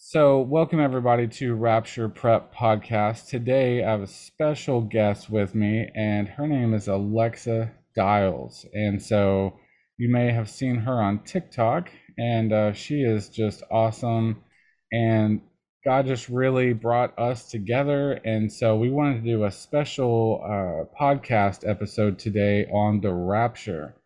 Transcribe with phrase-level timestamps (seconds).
[0.00, 3.26] So, welcome everybody to Rapture Prep Podcast.
[3.26, 8.64] Today, I have a special guest with me, and her name is Alexa Dials.
[8.72, 9.58] And so,
[9.96, 14.44] you may have seen her on TikTok, and uh, she is just awesome.
[14.92, 15.40] And
[15.84, 18.12] God just really brought us together.
[18.24, 23.96] And so, we wanted to do a special uh, podcast episode today on the rapture.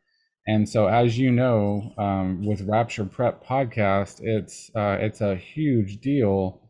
[0.47, 6.01] And so, as you know, um, with Rapture Prep podcast, it's uh, it's a huge
[6.01, 6.61] deal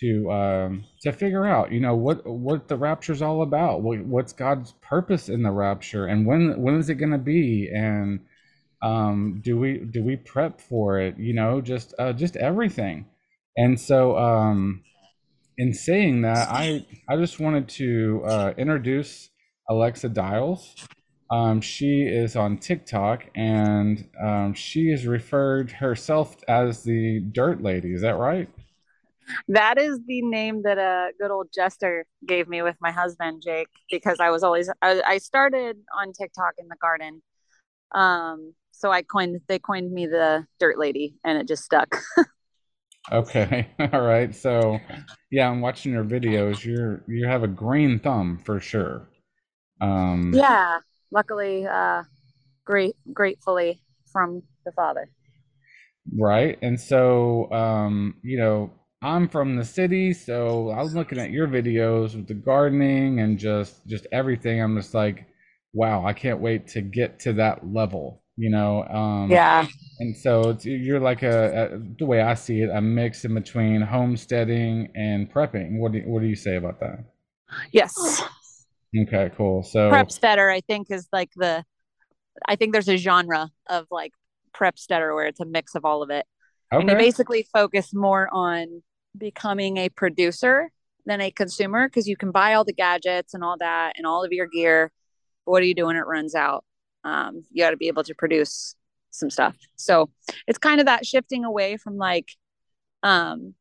[0.00, 3.82] to um, to figure out, you know, what what the rapture's all about.
[3.82, 7.70] What, what's God's purpose in the rapture, and when when is it going to be?
[7.74, 8.20] And
[8.82, 11.16] um, do we do we prep for it?
[11.18, 13.06] You know, just uh, just everything.
[13.56, 14.82] And so, um,
[15.56, 19.30] in saying that, I I just wanted to uh, introduce
[19.70, 20.74] Alexa Dials.
[21.30, 27.92] Um, she is on TikTok and um, she has referred herself as the Dirt Lady.
[27.92, 28.48] Is that right?
[29.48, 33.68] That is the name that a good old jester gave me with my husband Jake
[33.90, 37.22] because I was always I, I started on TikTok in the garden,
[37.94, 41.96] um, so I coined they coined me the Dirt Lady and it just stuck.
[43.12, 44.34] okay, all right.
[44.34, 44.78] So
[45.30, 46.64] yeah, I'm watching your videos.
[46.64, 49.08] You're you have a green thumb for sure.
[49.80, 50.78] Um, yeah,
[51.14, 52.02] luckily, uh,
[52.66, 53.80] great, gratefully
[54.12, 55.08] from the Father.
[56.14, 56.58] Right.
[56.60, 61.46] And so, um, you know, I'm from the city, so I was looking at your
[61.46, 64.62] videos with the gardening and just just everything.
[64.62, 65.26] I'm just like,
[65.74, 68.82] wow, I can't wait to get to that level, you know.
[68.84, 69.66] Um, yeah.
[70.00, 73.34] And so it's, you're like a, a, the way I see it, a mix in
[73.34, 75.78] between homesteading and prepping.
[75.78, 77.04] What do what do you say about that?
[77.72, 78.22] Yes.
[78.96, 79.62] Okay, cool.
[79.62, 81.64] So prepsteader, I think, is like the.
[82.46, 84.12] I think there's a genre of like
[84.52, 86.26] prepsteader where it's a mix of all of it,
[86.72, 86.80] okay.
[86.80, 88.82] and you basically focus more on
[89.16, 90.70] becoming a producer
[91.06, 94.24] than a consumer because you can buy all the gadgets and all that and all
[94.24, 94.90] of your gear.
[95.44, 96.64] what do you do when it runs out?
[97.04, 98.74] Um, you got to be able to produce
[99.10, 99.56] some stuff.
[99.76, 100.10] So
[100.46, 102.30] it's kind of that shifting away from like
[103.02, 103.54] um,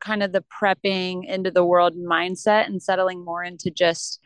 [0.00, 4.20] kind of the prepping into the world mindset and settling more into just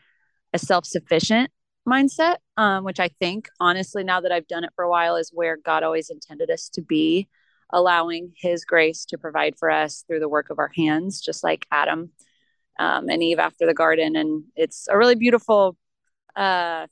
[0.53, 1.49] a self-sufficient
[1.87, 5.29] mindset um, which i think honestly now that i've done it for a while is
[5.33, 7.27] where god always intended us to be
[7.71, 11.65] allowing his grace to provide for us through the work of our hands just like
[11.71, 12.11] adam
[12.79, 14.15] um, and eve after the garden.
[14.15, 15.77] And it's a really beautiful
[16.35, 16.87] uh,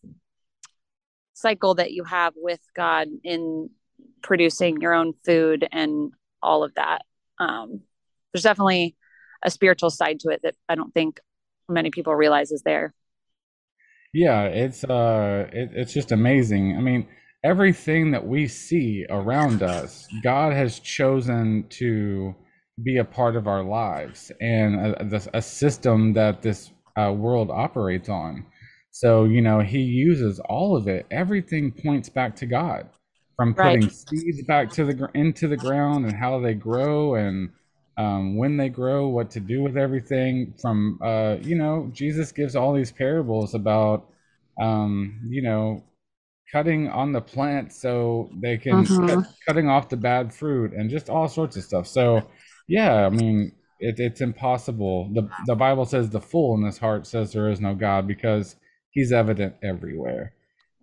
[1.33, 3.69] cycle that you have with god in
[4.21, 7.03] producing your own food and all of that.
[7.39, 7.81] Um,
[8.33, 8.95] there's definitely
[9.43, 11.19] a spiritual side to it that I don't think
[11.69, 12.93] many people realize is there.
[14.13, 16.77] Yeah, it's uh it, it's just amazing.
[16.77, 17.07] I mean,
[17.43, 22.35] everything that we see around us, God has chosen to
[22.83, 28.09] be a part of our lives and a, a system that this uh, world operates
[28.09, 28.45] on.
[28.91, 31.05] So, you know, he uses all of it.
[31.11, 32.89] Everything points back to God
[33.35, 33.91] from putting right.
[33.91, 37.49] seeds back to the into the ground and how they grow and
[37.97, 40.53] um, when they grow, what to do with everything.
[40.61, 44.09] From uh, you know, Jesus gives all these parables about
[44.59, 45.83] um, you know
[46.51, 49.07] cutting on the plant so they can uh-huh.
[49.07, 51.87] cut, cutting off the bad fruit and just all sorts of stuff.
[51.87, 52.27] So
[52.67, 55.09] yeah, I mean it, it's impossible.
[55.13, 58.55] the The Bible says the fool in his heart says there is no God because
[58.93, 60.33] He's evident everywhere.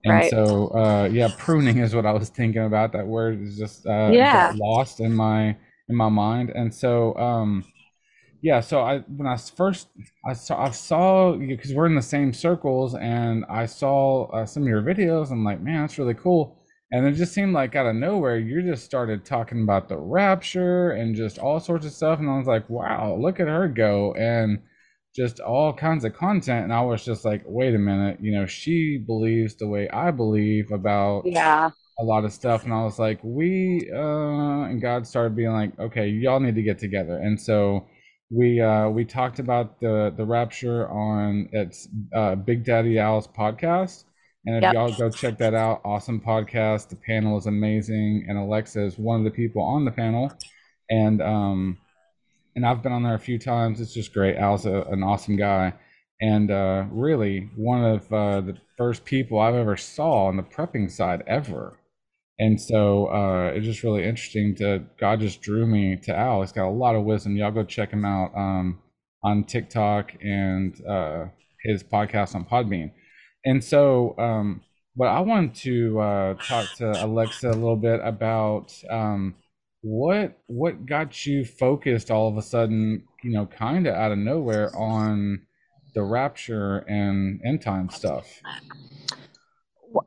[0.04, 0.30] And right.
[0.30, 2.92] so, uh, yeah, pruning is what I was thinking about.
[2.92, 4.52] That word is just uh, yeah.
[4.56, 5.56] lost in my
[5.90, 6.50] in my mind.
[6.50, 7.64] And so, um,
[8.42, 9.88] yeah, so I when I first
[10.26, 14.62] I saw I saw because we're in the same circles, and I saw uh, some
[14.62, 15.30] of your videos.
[15.30, 16.56] I'm like, man, that's really cool.
[16.92, 20.90] And it just seemed like out of nowhere, you just started talking about the rapture
[20.92, 22.18] and just all sorts of stuff.
[22.18, 24.12] And I was like, wow, look at her go.
[24.14, 24.58] And
[25.14, 26.64] just all kinds of content.
[26.64, 30.10] And I was just like, wait a minute, you know, she believes the way I
[30.10, 31.70] believe about yeah
[32.00, 35.78] a lot of stuff and i was like we uh and god started being like
[35.78, 37.18] okay y'all need to get together.
[37.18, 37.86] And so
[38.30, 44.04] we uh we talked about the the rapture on its uh big daddy al's podcast.
[44.46, 44.74] And if yep.
[44.74, 46.88] y'all go check that out awesome podcast.
[46.88, 50.32] The panel is amazing and alexa is one of the people on the panel.
[50.88, 51.78] And um
[52.56, 53.80] and i've been on there a few times.
[53.80, 54.36] It's just great.
[54.36, 55.74] Al's a, an awesome guy.
[56.20, 60.90] And uh really one of uh the first people i've ever saw on the prepping
[60.90, 61.79] side ever
[62.40, 66.40] and so uh, it's just really interesting to God just drew me to Al.
[66.40, 67.36] He's got a lot of wisdom.
[67.36, 68.78] Y'all go check him out um,
[69.22, 71.26] on TikTok and uh,
[71.62, 72.92] his podcast on Podbean.
[73.44, 74.62] And so, um,
[74.96, 79.34] but I wanted to uh, talk to Alexa a little bit about um,
[79.82, 84.18] what what got you focused all of a sudden, you know, kind of out of
[84.18, 85.42] nowhere on
[85.94, 88.40] the rapture and end time stuff?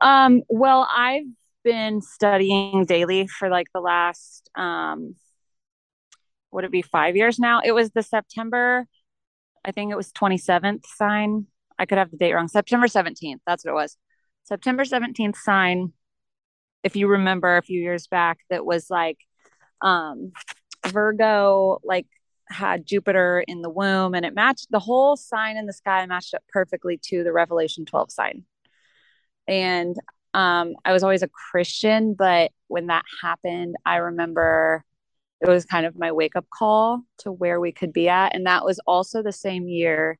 [0.00, 1.26] Um, well, I've
[1.64, 5.14] been studying daily for like the last um
[6.52, 7.60] would it be five years now?
[7.64, 8.86] It was the September,
[9.64, 11.46] I think it was 27th sign.
[11.76, 12.46] I could have the date wrong.
[12.46, 13.40] September 17th.
[13.44, 13.96] That's what it was.
[14.44, 15.92] September 17th sign.
[16.84, 19.18] If you remember a few years back, that was like
[19.82, 20.32] um
[20.86, 22.06] Virgo, like
[22.48, 26.34] had Jupiter in the womb and it matched the whole sign in the sky matched
[26.34, 28.44] up perfectly to the Revelation 12 sign.
[29.48, 29.96] And
[30.34, 34.84] um, I was always a Christian, but when that happened, I remember
[35.40, 38.34] it was kind of my wake up call to where we could be at.
[38.34, 40.18] And that was also the same year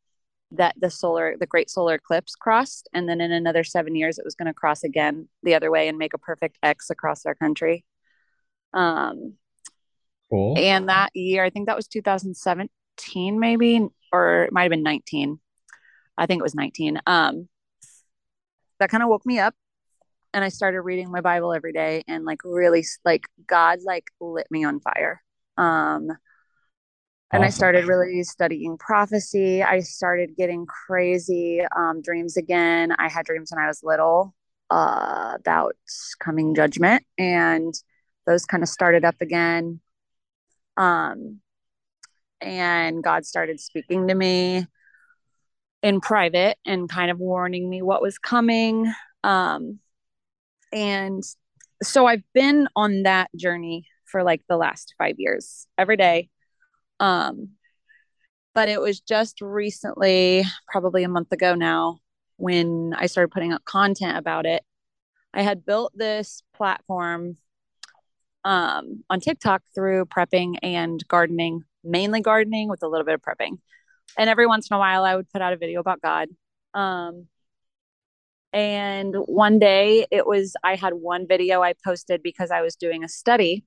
[0.52, 2.88] that the solar, the great solar eclipse crossed.
[2.94, 5.88] And then in another seven years, it was going to cross again the other way
[5.88, 7.84] and make a perfect X across our country.
[8.72, 9.34] Um,
[10.30, 10.54] cool.
[10.56, 15.40] And that year, I think that was 2017, maybe, or it might have been 19.
[16.16, 17.00] I think it was 19.
[17.04, 17.48] Um,
[18.78, 19.54] that kind of woke me up
[20.34, 24.46] and I started reading my Bible every day and like really like God like lit
[24.50, 25.22] me on fire.
[25.56, 26.10] Um
[27.32, 27.46] and awesome.
[27.46, 29.62] I started really studying prophecy.
[29.62, 32.92] I started getting crazy um, dreams again.
[32.96, 34.34] I had dreams when I was little
[34.70, 35.74] uh, about
[36.20, 37.74] coming judgment, and
[38.24, 39.80] those kind of started up again.
[40.76, 41.40] Um,
[42.40, 44.66] and God started speaking to me
[45.82, 48.92] in private and kind of warning me what was coming.
[49.24, 49.80] Um,
[50.74, 51.22] and
[51.82, 56.28] so I've been on that journey for like the last five years every day.
[57.00, 57.50] Um,
[58.54, 61.98] but it was just recently, probably a month ago now,
[62.36, 64.62] when I started putting up content about it.
[65.32, 67.36] I had built this platform
[68.44, 73.58] um, on TikTok through prepping and gardening, mainly gardening with a little bit of prepping
[74.16, 76.28] and every once in a while I would put out a video about God.
[76.72, 77.26] Um,
[78.54, 83.02] and one day it was I had one video I posted because I was doing
[83.02, 83.64] a study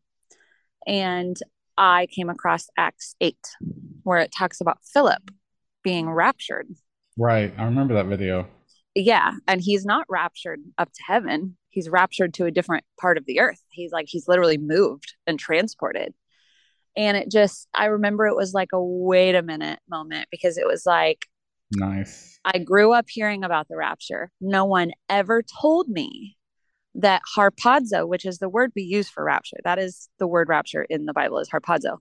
[0.87, 1.35] and
[1.77, 3.37] I came across Acts 8
[4.03, 5.29] where it talks about Philip
[5.83, 6.67] being raptured.
[7.17, 7.53] Right.
[7.57, 8.47] I remember that video.
[8.95, 11.57] Yeah, and he's not raptured up to heaven.
[11.69, 13.61] He's raptured to a different part of the earth.
[13.69, 16.13] He's like he's literally moved and transported
[16.97, 20.65] and it just i remember it was like a wait a minute moment because it
[20.65, 21.27] was like
[21.71, 26.37] nice i grew up hearing about the rapture no one ever told me
[26.95, 30.83] that harpazo which is the word we use for rapture that is the word rapture
[30.83, 31.97] in the bible is harpazo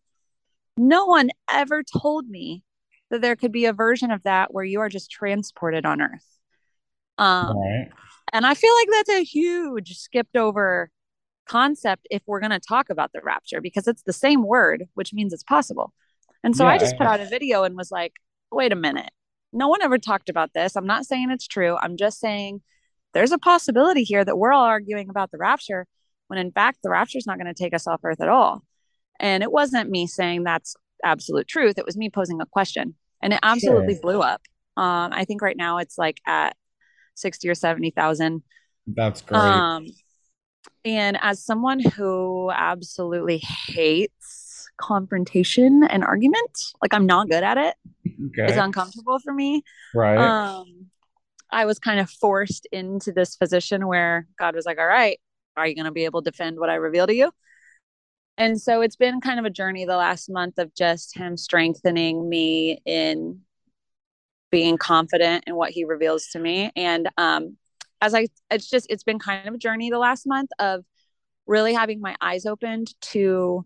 [0.77, 2.63] no one ever told me
[3.11, 6.39] that there could be a version of that where you are just transported on earth
[7.19, 7.89] um right.
[8.33, 10.91] and i feel like that's a huge skipped over
[11.47, 15.15] concept if we're going to talk about the rapture because it's the same word, which
[15.15, 15.93] means it's possible.
[16.45, 18.13] And so yeah, I just put out a video and was like,
[18.53, 19.11] wait a minute.
[19.53, 20.77] No one ever talked about this.
[20.77, 21.77] I'm not saying it's true.
[21.81, 22.63] I'm just saying
[23.15, 25.87] there's a possibility here that we're all arguing about the rapture
[26.29, 28.63] when in fact the rapture is not going to take us off earth at all.
[29.19, 31.79] And it wasn't me saying that's absolute truth.
[31.79, 34.03] It was me posing a question and it absolutely sure.
[34.03, 34.43] blew up.
[34.77, 36.57] Um, I think right now it's like at
[37.15, 38.43] 60 or 70,000.
[38.87, 39.39] That's great.
[39.39, 39.87] Um,
[40.85, 47.75] and as someone who absolutely hates confrontation and argument, like I'm not good at it.
[48.27, 48.45] Okay.
[48.45, 49.63] It's uncomfortable for me.
[49.95, 50.19] Right.
[50.19, 50.87] Um,
[51.51, 55.19] I was kind of forced into this position where God was like, all right,
[55.57, 57.31] are you going to be able to defend what I reveal to you?
[58.39, 62.29] And so it's been kind of a journey the last month of just him strengthening
[62.29, 63.41] me in
[64.51, 66.71] being confident in what he reveals to me.
[66.77, 67.57] And um,
[68.01, 70.85] as I, it's just, it's been kind of a journey the last month of
[71.47, 73.65] really having my eyes opened to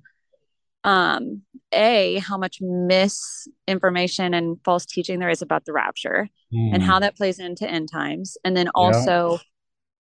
[0.85, 6.75] um a how much misinformation and false teaching there is about the rapture mm.
[6.75, 7.03] and how hmm.
[7.03, 9.39] that plays into end times and then also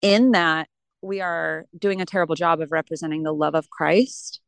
[0.02, 0.16] yeah.
[0.16, 0.69] in that
[1.02, 4.40] we are doing a terrible job of representing the love of christ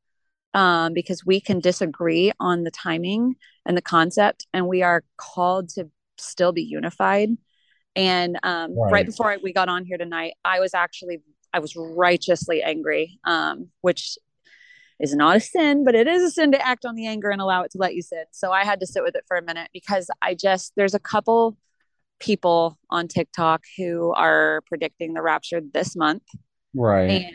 [0.54, 3.34] um, because we can disagree on the timing
[3.66, 7.30] and the concept and we are called to still be unified
[7.96, 8.92] and um, right.
[8.92, 9.06] right.
[9.06, 11.18] before we got on here tonight, I was actually
[11.52, 14.18] I was righteously angry, um, which
[15.04, 17.40] is not a sin, but it is a sin to act on the anger and
[17.40, 18.28] allow it to let you sit.
[18.32, 20.98] So I had to sit with it for a minute because I just there's a
[20.98, 21.56] couple
[22.18, 26.22] people on TikTok who are predicting the rapture this month.
[26.74, 27.10] Right.
[27.10, 27.26] And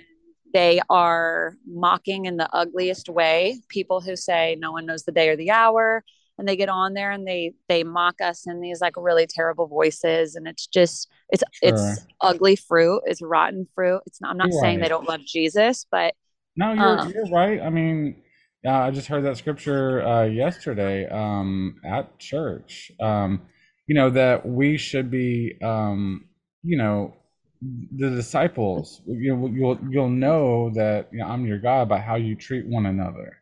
[0.54, 5.30] they are mocking in the ugliest way people who say no one knows the day
[5.30, 6.04] or the hour
[6.40, 9.68] and they get on there and they they mock us in these like really terrible
[9.68, 11.70] voices and it's just it's sure.
[11.70, 14.62] it's ugly fruit it's rotten fruit it's not i'm not right.
[14.62, 16.16] saying they don't love jesus but
[16.60, 17.62] No, you're um, you're right.
[17.62, 18.22] I mean,
[18.66, 22.92] uh, I just heard that scripture uh, yesterday um, at church.
[23.00, 23.44] Um,
[23.88, 26.25] you know that we should be, um,
[26.62, 27.16] you know,
[27.62, 29.01] the disciples.
[29.08, 32.68] You know, you'll you'll know that you know, I'm your God by how you treat
[32.68, 33.38] one another.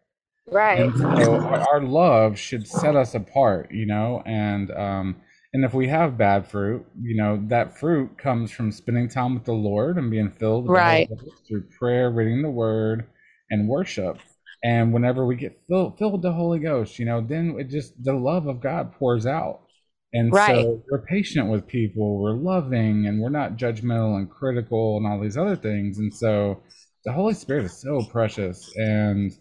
[0.45, 0.79] Right.
[0.79, 3.71] And so our love should set us apart.
[3.71, 5.15] You know, and um,
[5.57, 9.43] and if we have bad fruit, you know, that fruit comes from spending time with
[9.43, 11.09] the Lord and being filled right.
[11.47, 13.07] through prayer, reading the word,
[13.49, 14.19] and worship.
[14.63, 17.91] And whenever we get filled, filled with the Holy Ghost, you know, then it just
[18.03, 19.61] the love of God pours out.
[20.13, 20.61] And right.
[20.63, 25.19] so we're patient with people, we're loving, and we're not judgmental and critical and all
[25.19, 25.97] these other things.
[25.97, 26.61] And so
[27.03, 28.71] the Holy Spirit is so precious.
[28.75, 29.31] And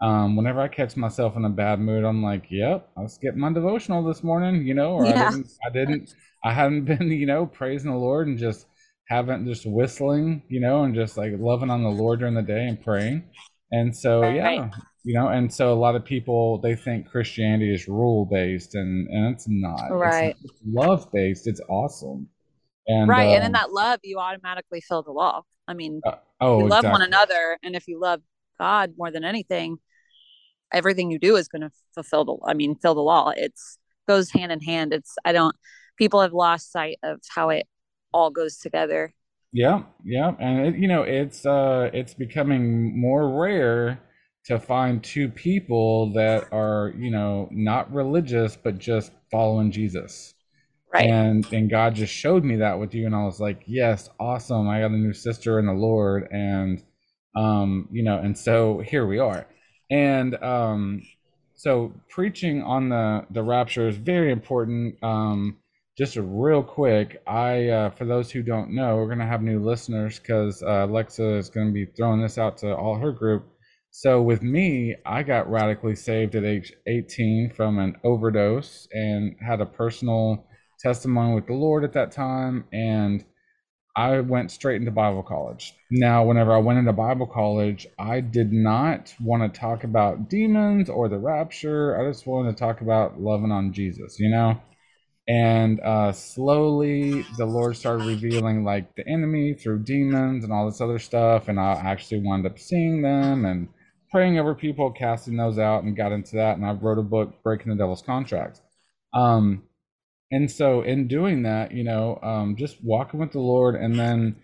[0.00, 3.40] um, whenever I catch myself in a bad mood, I'm like, "Yep, I was getting
[3.40, 5.28] my devotional this morning," you know, or yeah.
[5.28, 6.14] I didn't, I didn't,
[6.44, 8.66] I hadn't been, you know, praising the Lord and just
[9.08, 12.66] haven't just whistling, you know, and just like loving on the Lord during the day
[12.66, 13.24] and praying.
[13.72, 14.36] And so, right.
[14.36, 14.70] yeah,
[15.04, 19.08] you know, and so a lot of people they think Christianity is rule based, and
[19.08, 19.90] and it's not.
[19.90, 21.48] Right, it's, love based.
[21.48, 22.28] It's awesome.
[22.86, 25.42] And, right, um, and in um, that love, you automatically fill the law.
[25.66, 26.90] I mean, uh, oh, you love exactly.
[26.92, 28.22] one another, and if you love
[28.58, 29.78] God more than anything,
[30.72, 33.32] everything you do is going to fulfill the i mean fill the law.
[33.36, 34.92] It's goes hand in hand.
[34.92, 35.54] It's i don't
[35.96, 37.66] people have lost sight of how it
[38.12, 39.12] all goes together.
[39.52, 44.00] Yeah yeah and it, you know it's uh it's becoming more rare
[44.46, 50.34] to find two people that are you know not religious but just following jesus.
[50.92, 51.08] Right.
[51.08, 54.68] And and god just showed me that with you and i was like yes awesome.
[54.68, 56.28] I got a new sister in the lord.
[56.30, 56.82] And
[57.36, 59.46] um you know and so here we are
[59.90, 61.02] and um,
[61.54, 65.02] so preaching on the the rapture is very important.
[65.02, 65.58] Um,
[65.96, 70.18] just real quick, I uh, for those who don't know, we're gonna have new listeners
[70.18, 73.46] because uh, Alexa is gonna be throwing this out to all her group.
[73.90, 79.60] So with me, I got radically saved at age 18 from an overdose and had
[79.60, 80.46] a personal
[80.78, 83.24] testimony with the Lord at that time and
[83.98, 85.74] I went straight into Bible college.
[85.90, 90.88] Now, whenever I went into Bible college, I did not want to talk about demons
[90.88, 92.00] or the rapture.
[92.00, 94.62] I just wanted to talk about loving on Jesus, you know?
[95.26, 100.80] And uh, slowly, the Lord started revealing like the enemy through demons and all this
[100.80, 101.48] other stuff.
[101.48, 103.66] And I actually wound up seeing them and
[104.12, 106.56] praying over people, casting those out, and got into that.
[106.56, 108.60] And I wrote a book, Breaking the Devil's Contract.
[109.12, 109.64] Um,
[110.30, 114.36] and so in doing that you know um, just walking with the lord and then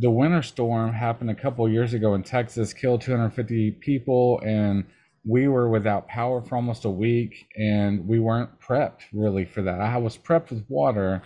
[0.00, 4.84] the winter storm happened a couple years ago in texas killed 250 people and
[5.24, 9.80] we were without power for almost a week and we weren't prepped really for that.
[9.80, 11.22] I was prepped with water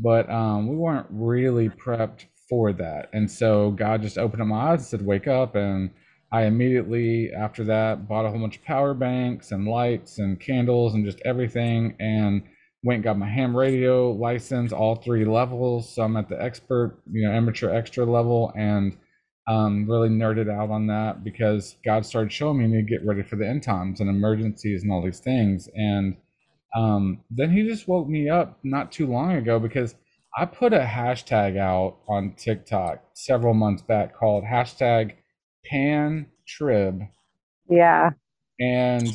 [0.00, 3.08] but um, we weren't really prepped for that.
[3.12, 5.90] And so god just opened my eyes and said wake up and
[6.30, 10.94] i immediately after that bought a whole bunch of power banks and lights and candles
[10.94, 12.42] and just everything and
[12.82, 15.94] went got my ham radio license, all three levels.
[15.94, 18.96] So I'm at the expert, you know, amateur extra level, and
[19.48, 23.36] um, really nerded out on that because God started showing me to get ready for
[23.36, 25.68] the end times and emergencies and all these things.
[25.74, 26.16] And
[26.76, 29.94] um, then He just woke me up not too long ago because
[30.36, 35.14] I put a hashtag out on TikTok several months back called hashtag
[35.64, 37.02] Pan Trib.
[37.68, 38.10] Yeah.
[38.60, 39.08] And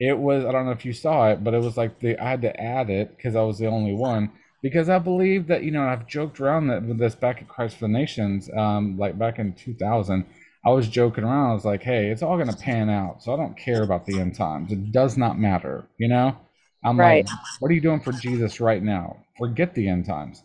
[0.00, 2.30] it was I don't know if you saw it, but it was like the I
[2.30, 5.70] had to add it because I was the only one because I believe that you
[5.70, 9.18] know I've joked around that with this back at Christ for the Nations, um, like
[9.18, 10.24] back in 2000.
[10.64, 11.50] I was joking around.
[11.50, 14.18] I was like, "Hey, it's all gonna pan out, so I don't care about the
[14.20, 14.72] end times.
[14.72, 16.36] It does not matter." You know,
[16.84, 17.26] I'm right.
[17.26, 19.18] like, "What are you doing for Jesus right now?
[19.38, 20.42] Forget the end times."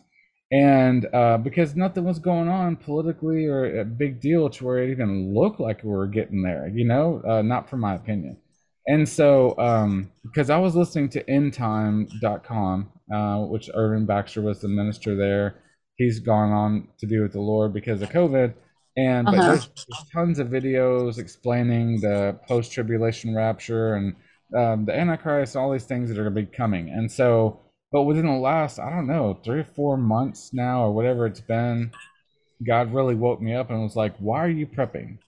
[0.50, 4.90] And uh, because nothing was going on politically or a big deal to where it
[4.90, 8.36] even looked like we were getting there, you know, uh, not from my opinion.
[8.88, 14.68] And so, um, because I was listening to endtime.com, uh, which Irvin Baxter was the
[14.68, 15.62] minister there.
[15.96, 18.54] He's gone on to be with the Lord because of COVID.
[18.96, 19.36] And uh-huh.
[19.36, 24.14] but there's, there's, tons of videos explaining the post tribulation rapture and
[24.56, 26.88] um, the Antichrist, all these things that are going to be coming.
[26.90, 27.60] And so,
[27.92, 31.40] but within the last, I don't know, three or four months now or whatever it's
[31.40, 31.90] been,
[32.66, 35.18] God really woke me up and was like, Why are you prepping?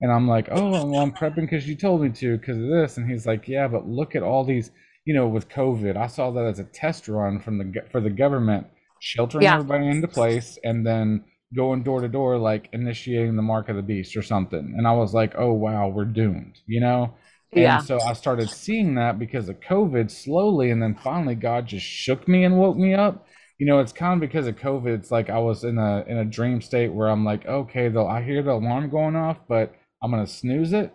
[0.00, 2.96] And I'm like, oh, well, I'm prepping because you told me to because of this.
[2.96, 4.70] And he's like, yeah, but look at all these,
[5.04, 5.96] you know, with COVID.
[5.96, 8.66] I saw that as a test run from the for the government
[9.00, 9.54] sheltering yeah.
[9.54, 11.24] everybody into place and then
[11.54, 14.74] going door to door, like initiating the mark of the beast or something.
[14.76, 17.14] And I was like, oh wow, we're doomed, you know.
[17.52, 17.78] And yeah.
[17.78, 22.28] so I started seeing that because of COVID slowly, and then finally God just shook
[22.28, 23.26] me and woke me up.
[23.58, 24.94] You know, it's kind of because of COVID.
[24.94, 28.06] It's like I was in a in a dream state where I'm like, okay, though
[28.06, 30.92] I hear the alarm going off, but I'm gonna snooze it.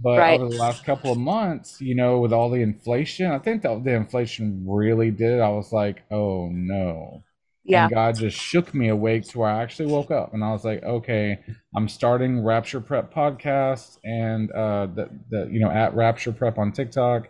[0.00, 0.40] But right.
[0.40, 3.84] over the last couple of months, you know, with all the inflation, I think that
[3.84, 5.40] the inflation really did.
[5.40, 7.22] I was like, oh no.
[7.64, 7.84] Yeah.
[7.84, 10.64] And God just shook me awake to where I actually woke up and I was
[10.64, 11.38] like, okay,
[11.76, 16.72] I'm starting Rapture Prep podcast and uh the, the you know at Rapture Prep on
[16.72, 17.28] TikTok.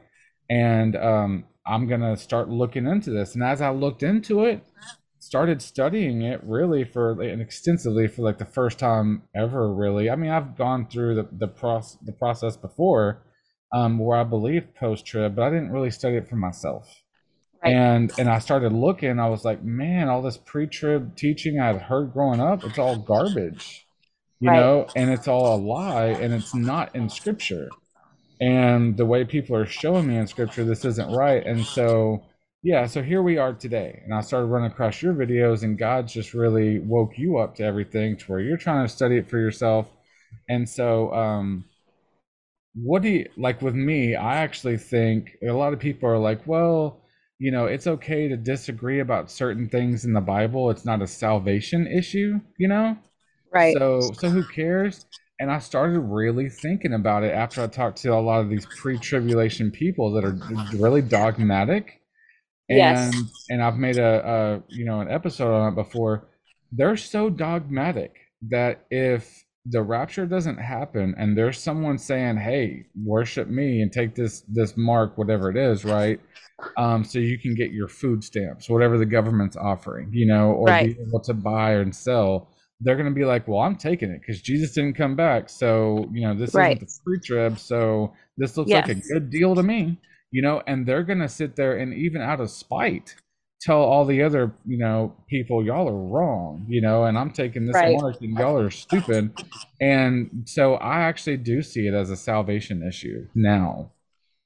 [0.48, 3.34] And um I'm gonna start looking into this.
[3.34, 4.64] And as I looked into it,
[5.22, 10.10] started studying it really for and extensively for like the first time ever really.
[10.10, 13.22] I mean i've gone through the the process the process before
[13.72, 16.88] um where i believed post trib but i didn't really study it for myself.
[17.62, 17.72] Right.
[17.72, 22.12] and and i started looking i was like man all this pre-trib teaching i'd heard
[22.12, 23.86] growing up it's all garbage.
[24.40, 24.58] You right.
[24.58, 27.68] know and it's all a lie and it's not in scripture.
[28.40, 31.46] And the way people are showing me in scripture this isn't right.
[31.46, 32.24] And so
[32.62, 36.06] yeah, so here we are today, and I started running across your videos, and God
[36.06, 39.38] just really woke you up to everything to where you're trying to study it for
[39.38, 39.90] yourself.
[40.48, 41.64] And so, um,
[42.74, 44.14] what do you like with me?
[44.14, 47.00] I actually think a lot of people are like, well,
[47.40, 50.70] you know, it's okay to disagree about certain things in the Bible.
[50.70, 52.96] It's not a salvation issue, you know?
[53.52, 53.76] Right.
[53.76, 55.04] So, so who cares?
[55.40, 58.66] And I started really thinking about it after I talked to a lot of these
[58.78, 60.38] pre-tribulation people that are
[60.72, 62.01] really dogmatic
[62.68, 63.44] and yes.
[63.50, 66.28] and I've made a, a you know an episode on it before.
[66.70, 68.16] They're so dogmatic
[68.48, 74.14] that if the rapture doesn't happen and there's someone saying hey worship me and take
[74.14, 76.20] this this mark whatever it is right
[76.76, 80.66] um so you can get your food stamps whatever the government's offering you know or
[80.66, 80.96] right.
[80.96, 82.50] be able to buy and sell
[82.80, 86.08] they're going to be like well i'm taking it because jesus didn't come back so
[86.12, 86.78] you know this right.
[86.78, 88.88] isn't the pre-trib so this looks yes.
[88.88, 89.96] like a good deal to me
[90.32, 93.14] you know, and they're going to sit there and even out of spite
[93.60, 97.66] tell all the other, you know, people, y'all are wrong, you know, and I'm taking
[97.66, 97.96] this right.
[97.96, 99.32] mark and y'all are stupid.
[99.80, 103.92] And so I actually do see it as a salvation issue now.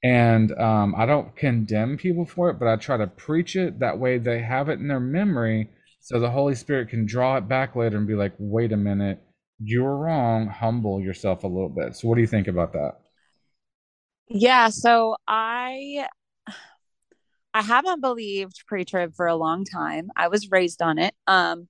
[0.03, 3.97] And um, I don't condemn people for it, but I try to preach it that
[3.97, 5.71] way they have it in their memory
[6.07, 9.21] so the Holy Spirit can draw it back later and be like, wait a minute,
[9.59, 11.97] you're wrong, humble yourself a little bit.
[11.97, 12.99] So, what do you think about that?
[14.29, 16.07] Yeah, so I
[17.53, 20.09] I haven't believed pre-trib for a long time.
[20.15, 21.13] I was raised on it.
[21.27, 21.67] Um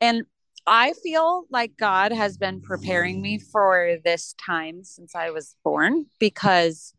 [0.00, 0.22] and
[0.66, 6.06] I feel like God has been preparing me for this time since I was born
[6.18, 6.94] because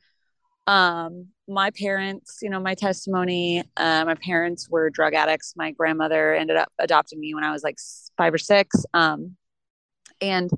[0.67, 5.53] um my parents, you know, my testimony, uh, my parents were drug addicts.
[5.55, 7.77] My grandmother ended up adopting me when I was like
[8.17, 8.85] 5 or 6.
[8.93, 9.35] Um
[10.21, 10.51] and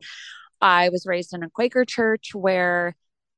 [0.59, 2.95] I was raised in a Quaker church where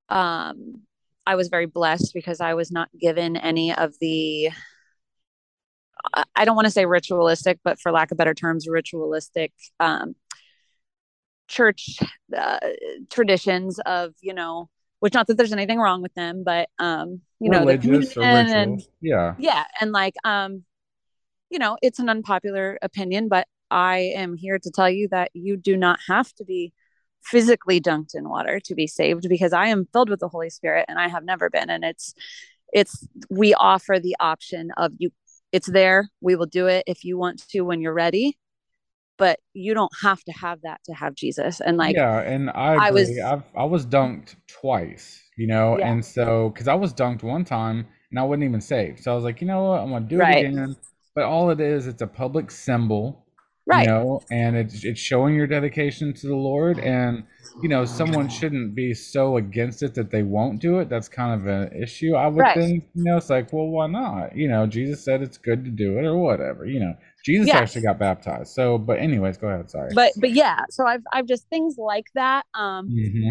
[0.09, 0.81] um,
[1.25, 4.51] I was very blessed because I was not given any of the
[6.35, 10.15] I don't want to say ritualistic, but for lack of better terms, ritualistic um,
[11.47, 11.97] church
[12.35, 12.59] uh,
[13.09, 17.49] traditions of you know, which not that there's anything wrong with them, but um, you
[17.51, 20.63] Religious know, and yeah, yeah, and like um,
[21.49, 25.55] you know, it's an unpopular opinion, but I am here to tell you that you
[25.57, 26.73] do not have to be
[27.23, 30.85] physically dunked in water to be saved because I am filled with the Holy Spirit
[30.87, 31.69] and I have never been.
[31.69, 32.13] And it's,
[32.73, 35.11] it's, we offer the option of you,
[35.51, 36.09] it's there.
[36.21, 38.37] We will do it if you want to when you're ready.
[39.19, 41.61] But you don't have to have that to have Jesus.
[41.61, 45.91] And like, yeah, and I, I was, I've, I was dunked twice, you know, yeah.
[45.91, 49.15] and so because I was dunked one time and I wasn't even saved, so I
[49.15, 50.43] was like, you know what, I'm gonna do right.
[50.43, 50.75] it again.
[51.13, 53.22] But all it is, it's a public symbol
[53.65, 57.23] right you know and it's it's showing your dedication to the lord and
[57.61, 61.39] you know someone shouldn't be so against it that they won't do it that's kind
[61.39, 62.57] of an issue i would right.
[62.57, 65.71] think you know it's like well why not you know jesus said it's good to
[65.71, 67.55] do it or whatever you know jesus yes.
[67.55, 71.25] actually got baptized so but anyways go ahead sorry but but yeah so i've i've
[71.27, 73.29] just things like that um mm-hmm.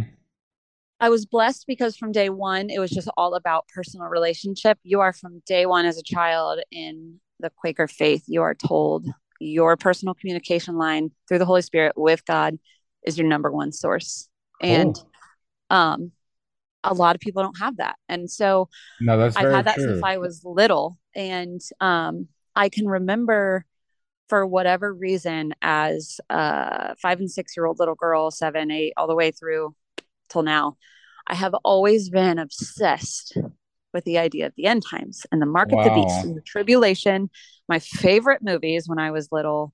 [1.01, 4.79] I was blessed because from day one, it was just all about personal relationship.
[4.85, 9.09] You are from day one as a child in the Quaker faith, you are told
[9.43, 12.59] your personal communication line through the Holy Spirit with God
[13.05, 14.29] is your number one source.
[14.61, 14.71] Cool.
[14.71, 14.97] And
[15.71, 16.13] um
[16.85, 17.97] a lot of people don't have that.
[18.09, 18.69] And so
[19.01, 19.85] no, that's I've had that true.
[19.85, 20.99] since I was little.
[21.15, 23.65] And um I can remember
[24.29, 29.07] for whatever reason as a five and six year old little girl, seven, eight, all
[29.07, 29.75] the way through
[30.29, 30.77] till now,
[31.27, 33.37] I have always been obsessed
[33.93, 35.81] with the idea of the end times and the mark wow.
[35.81, 37.31] of the beast and the tribulation.
[37.73, 39.73] My favorite movies when I was little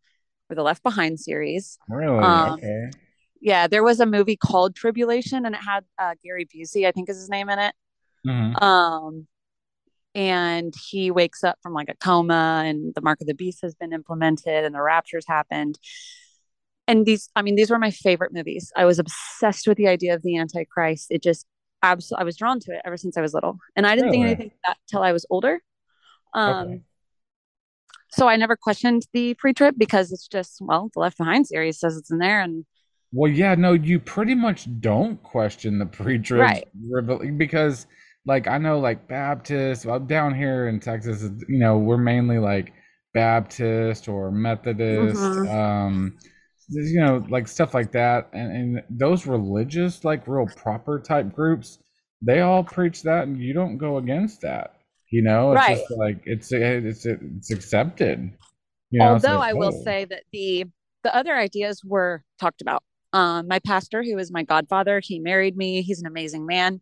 [0.49, 1.81] were the Left Behind series.
[1.89, 2.17] Really?
[2.17, 2.91] Um, okay.
[3.41, 7.09] Yeah, there was a movie called Tribulation, and it had uh, Gary Busey, I think
[7.09, 7.75] is his name in it.
[8.25, 8.63] Mm-hmm.
[8.63, 9.27] Um,
[10.15, 13.75] and he wakes up from like a coma, and the mark of the beast has
[13.75, 15.77] been implemented, and the rapture's happened.
[16.87, 20.15] and these i mean these were my favorite movies i was obsessed with the idea
[20.15, 21.47] of the antichrist it just
[21.83, 24.19] absolutely i was drawn to it ever since i was little and i didn't really?
[24.19, 25.61] think anything that till i was older
[26.33, 26.81] um okay.
[28.11, 31.79] So i never questioned the pre trib because it's just well the left behind series
[31.79, 32.65] says it's in there and
[33.13, 37.39] well yeah no you pretty much don't question the pre trib right.
[37.39, 37.87] because
[38.27, 42.73] like i know like Baptist, well, down here in texas you know we're mainly like
[43.15, 45.51] baptist or methodist mm-hmm.
[45.51, 46.19] um
[46.69, 51.79] you know, like stuff like that, and, and those religious, like real proper type groups,
[52.21, 54.75] they all preach that, and you don't go against that.
[55.11, 55.79] You know, it's right.
[55.79, 58.31] just like it's it's it's accepted.
[58.91, 60.67] You know, Although like, I will say that the
[61.03, 62.83] the other ideas were talked about.
[63.13, 65.83] Um, my pastor, who is my godfather, he married me.
[65.83, 66.81] He's an amazing man.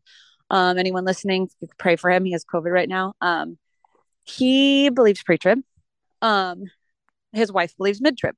[0.50, 2.24] Um, anyone listening, pray for him.
[2.24, 3.14] He has COVID right now.
[3.20, 3.58] Um,
[4.24, 5.60] he believes pre-trib.
[6.22, 6.64] Um,
[7.32, 8.34] his wife believes mid-trib.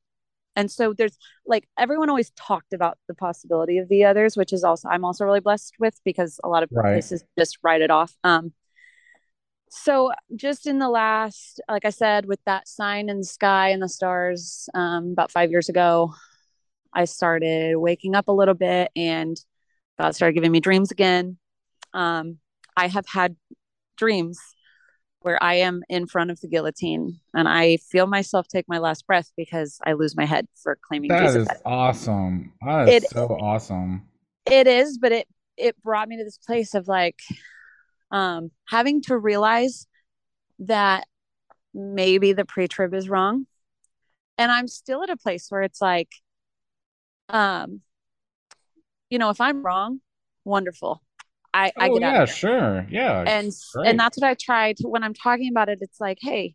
[0.54, 4.64] And so there's like everyone always talked about the possibility of the others, which is
[4.64, 6.94] also I'm also really blessed with because a lot of right.
[6.94, 8.12] places just write it off.
[8.24, 8.52] Um,
[9.70, 13.82] so just in the last, like I said, with that sign in the sky and
[13.82, 16.14] the stars, um, about five years ago,
[16.92, 19.36] I started waking up a little bit and
[19.98, 21.38] God started giving me dreams again.
[21.92, 22.38] Um,
[22.76, 23.36] I have had
[23.96, 24.38] dreams
[25.20, 29.06] where I am in front of the guillotine and I feel myself take my last
[29.06, 31.48] breath because I lose my head for claiming that Jesus.
[31.48, 32.52] That is awesome.
[32.64, 34.06] That is it, so awesome.
[34.46, 37.18] It is, but it it brought me to this place of like
[38.10, 39.86] um having to realize
[40.60, 41.06] that
[41.74, 43.46] maybe the pre-trib is wrong.
[44.36, 46.10] And I'm still at a place where it's like
[47.28, 47.82] um
[49.10, 50.00] you know, if I'm wrong,
[50.44, 51.02] wonderful.
[51.54, 52.86] I, oh, I get yeah, sure.
[52.90, 53.24] Yeah.
[53.26, 53.88] And great.
[53.88, 56.54] and that's what I try to when I'm talking about it, it's like, hey,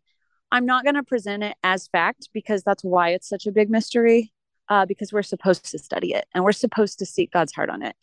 [0.52, 4.32] I'm not gonna present it as fact because that's why it's such a big mystery.
[4.70, 7.82] Uh, because we're supposed to study it and we're supposed to seek God's heart on
[7.82, 7.94] it.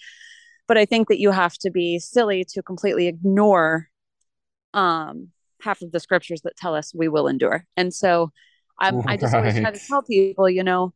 [0.72, 3.90] But I think that you have to be silly to completely ignore
[4.74, 5.28] um
[5.62, 7.66] half of the scriptures that tell us we will endure.
[7.76, 8.32] And so
[8.80, 9.10] I'm, right.
[9.10, 10.94] I just always try to tell people, you know,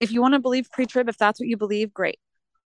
[0.00, 2.18] if you want to believe pre-trib, if that's what you believe, great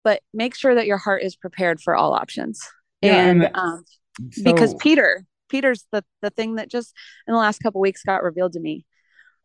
[0.04, 2.60] but make sure that your heart is prepared for all options.
[3.02, 3.84] Yeah, and, and um,
[4.30, 4.42] so...
[4.42, 6.94] because Peter, Peter's the the thing that just
[7.26, 8.86] in the last couple weeks got revealed to me.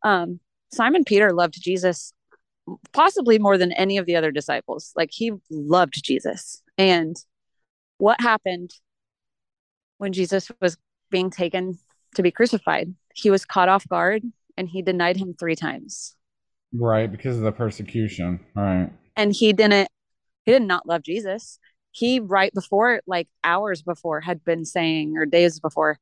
[0.04, 0.39] Um,
[0.72, 2.13] Simon Peter loved Jesus
[2.93, 4.91] possibly more than any of the other disciples.
[4.95, 6.62] Like he loved Jesus.
[6.78, 7.15] And
[7.97, 8.71] what happened
[9.97, 10.78] when Jesus was
[11.10, 11.78] being taken
[12.15, 12.93] to be crucified?
[13.13, 14.23] He was caught off guard
[14.58, 16.15] and he denied him three times.
[16.73, 18.39] Right, because of the persecution.
[18.56, 18.91] Right.
[19.15, 19.89] And he didn't
[20.45, 21.60] he did not love Jesus.
[21.91, 25.99] He right before, like hours before, had been saying, or days before,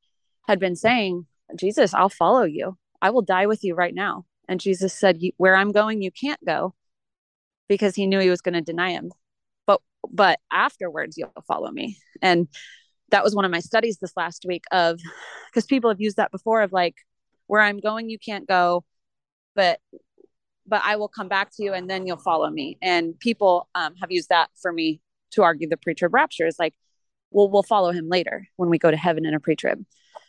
[0.47, 2.78] had been saying, Jesus, I'll follow you.
[3.02, 4.26] I will die with you right now.
[4.52, 6.76] And Jesus said, Where I'm going, you can't go
[7.70, 9.14] because he knew he was going to deny him.
[9.66, 9.80] But
[10.12, 11.98] but afterwards you'll follow me.
[12.22, 12.50] And
[13.12, 15.00] that was one of my studies this last week of
[15.50, 16.96] because people have used that before of like
[17.48, 18.84] where I'm going, you can't go,
[19.56, 19.80] but
[20.68, 22.78] but I will come back to you and then you'll follow me.
[22.82, 25.00] And people um, have used that for me
[25.32, 26.74] to argue the pre-trib rapture is like,
[27.30, 29.86] well, we'll follow him later when we go to heaven in a pre-trib.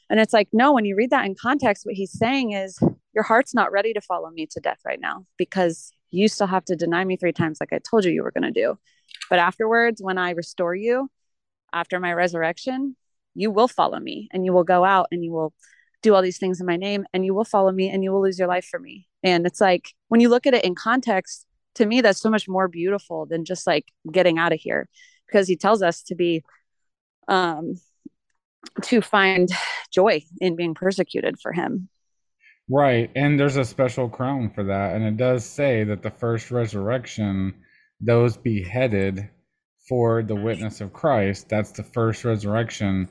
[0.09, 2.79] And it's like, no, when you read that in context, what he's saying is
[3.15, 6.65] your heart's not ready to follow me to death right now because you still have
[6.67, 8.79] to deny me three times, like I told you you were going to do.
[9.31, 11.11] But afterwards, when I restore you
[11.73, 12.97] after my resurrection,
[13.35, 15.55] you will follow me and you will go out and you will
[16.03, 18.23] do all these things in my name and you will follow me and you will
[18.23, 19.07] lose your life for me.
[19.23, 21.47] And it's like when you look at it in context,
[21.77, 24.89] to me, that's so much more beautiful than just like getting out of here
[25.27, 26.43] because he tells us to be,
[27.29, 27.77] um,
[28.83, 29.49] to find
[29.91, 31.89] joy in being persecuted for him.
[32.73, 33.11] Right.
[33.15, 34.95] And there's a special crown for that.
[34.95, 37.55] And it does say that the first resurrection,
[38.01, 39.29] those beheaded
[39.89, 43.09] for the witness of Christ, that's the first resurrection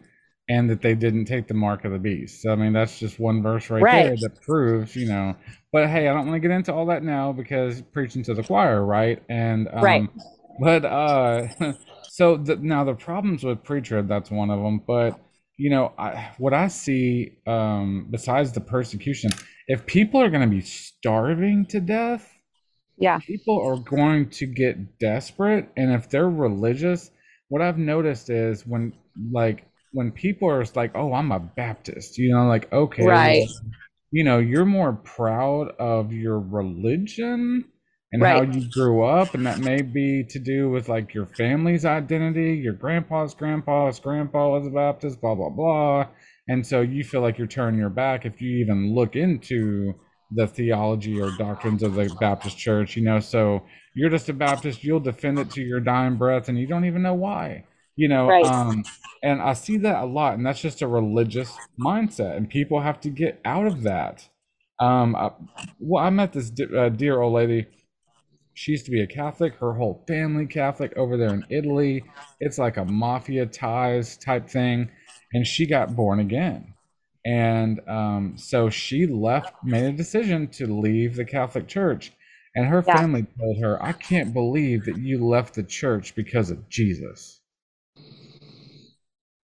[0.50, 2.41] and that they didn't take the mark of the beast.
[2.41, 4.04] So, I mean, that's just one verse right, right.
[4.06, 5.36] there that proves, you know.
[5.71, 8.43] But hey, I don't want to get into all that now because preaching to the
[8.43, 9.21] choir, right?
[9.30, 10.10] And um, right.
[10.60, 11.47] But uh,
[12.10, 14.82] so the, now the problems with pre-trib, that's one of them.
[14.86, 15.19] But
[15.58, 19.32] you know, I, what I see um, besides the persecution,
[19.68, 22.28] if people are going to be starving to death,
[22.98, 27.12] yeah, people are going to get desperate, and if they're religious,
[27.50, 28.94] what I've noticed is when
[29.32, 33.48] like when people are like, "Oh, I'm a Baptist," you know, like, okay, right.
[34.12, 37.66] you know, you're more proud of your religion
[38.12, 38.45] and right.
[38.45, 42.54] how you grew up, and that may be to do with like your family's identity.
[42.56, 46.08] Your grandpa's grandpa's grandpa was a Baptist, blah blah blah,
[46.47, 49.93] and so you feel like you're turning your back if you even look into
[50.34, 53.19] the theology or doctrines of the Baptist church, you know.
[53.19, 56.86] So you're just a Baptist, you'll defend it to your dying breath and you don't
[56.86, 58.28] even know why, you know.
[58.28, 58.45] Right.
[58.45, 58.84] Um,
[59.24, 63.00] and I see that a lot, and that's just a religious mindset, and people have
[63.02, 64.28] to get out of that.
[64.80, 65.32] Um, I,
[65.80, 67.67] well, I met this uh, dear old lady.
[68.54, 72.04] She used to be a Catholic, her whole family Catholic over there in Italy.
[72.40, 74.90] It's like a mafia ties type thing.
[75.34, 76.74] And she got born again
[77.26, 82.12] and um, so she left, made a decision to leave the Catholic Church.
[82.56, 82.98] And her yeah.
[82.98, 87.40] family told her, I can't believe that you left the church because of Jesus.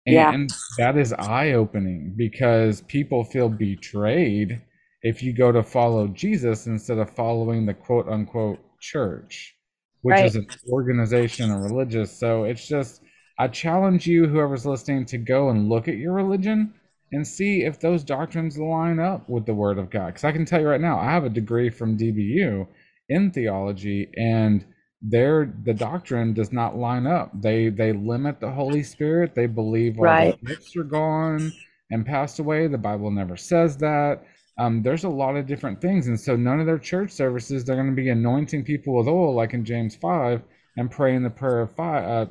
[0.05, 0.33] And, yeah.
[0.33, 4.61] and that is eye opening because people feel betrayed
[5.03, 9.55] if you go to follow Jesus instead of following the quote unquote church,
[10.01, 10.25] which right.
[10.25, 12.11] is an organization and religious.
[12.17, 13.01] So it's just,
[13.39, 16.73] I challenge you, whoever's listening, to go and look at your religion
[17.11, 20.07] and see if those doctrines line up with the Word of God.
[20.07, 22.67] Because I can tell you right now, I have a degree from DBU
[23.09, 24.65] in theology, and
[25.01, 27.31] their the doctrine does not line up.
[27.41, 29.35] They they limit the Holy Spirit.
[29.35, 30.39] They believe all right.
[30.41, 31.51] the gifts are gone
[31.89, 32.67] and passed away.
[32.67, 34.23] The Bible never says that.
[34.61, 37.75] Um, there's a lot of different things, and so none of their church services they're
[37.75, 40.43] going to be anointing people with oil like in James five
[40.77, 42.25] and praying the prayer of fi- uh,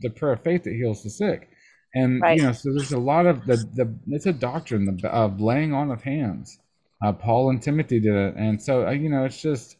[0.00, 1.48] the prayer of faith that heals the sick.
[1.94, 2.36] And right.
[2.36, 5.90] you know so there's a lot of the the it's a doctrine of laying on
[5.90, 6.58] of hands
[7.04, 8.34] uh, paul and timothy did it.
[8.36, 9.76] And so uh, you know it's just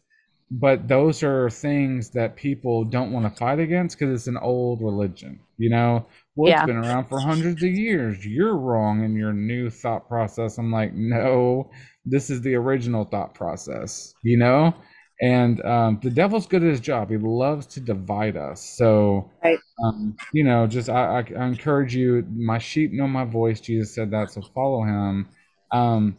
[0.51, 4.81] but those are things that people don't want to fight against because it's an old
[4.81, 6.61] religion you know well yeah.
[6.61, 10.71] it's been around for hundreds of years you're wrong in your new thought process i'm
[10.71, 11.69] like no
[12.05, 14.73] this is the original thought process you know
[15.21, 17.09] and um, the devil's good at his job.
[17.09, 18.61] He loves to divide us.
[18.61, 19.57] So, right.
[19.81, 22.27] um, you know, just I, I, I, encourage you.
[22.35, 23.61] My sheep know my voice.
[23.61, 25.29] Jesus said that, so follow him.
[25.71, 26.17] Um,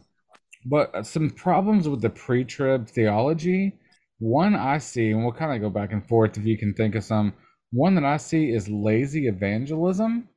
[0.65, 3.77] but some problems with the pre-trib theology.
[4.19, 6.95] One I see, and we'll kind of go back and forth if you can think
[6.95, 7.33] of some.
[7.71, 10.29] One that I see is lazy evangelism.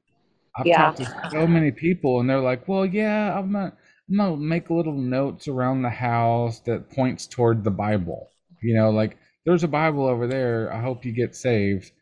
[0.57, 0.77] I've yeah.
[0.79, 3.73] talked to so many people, and they're like, "Well, yeah, I'm gonna,
[4.11, 8.91] I'm gonna make little notes around the house that points toward the Bible." You know,
[8.91, 10.73] like there's a Bible over there.
[10.73, 11.93] I hope you get saved.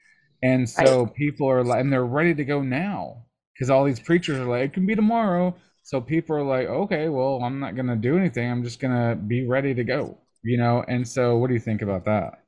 [0.42, 4.38] And so people are like, and they're ready to go now because all these preachers
[4.38, 5.54] are like, it can be tomorrow.
[5.82, 8.50] So people are like, okay, well, I'm not going to do anything.
[8.50, 10.84] I'm just going to be ready to go, you know?
[10.86, 12.42] And so what do you think about that?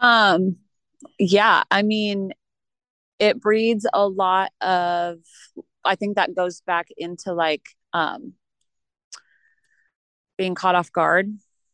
[0.00, 0.56] Um,
[1.18, 2.32] yeah, I mean,
[3.18, 5.18] it breeds a lot of,
[5.84, 8.34] I think that goes back into like, um,
[10.36, 11.32] being caught off guard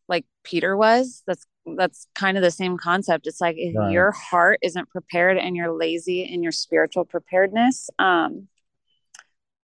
[0.09, 1.23] like Peter was.
[1.27, 1.47] That's
[1.77, 3.27] that's kind of the same concept.
[3.27, 3.93] It's like if right.
[3.93, 8.49] your heart isn't prepared and you're lazy in your spiritual preparedness, um,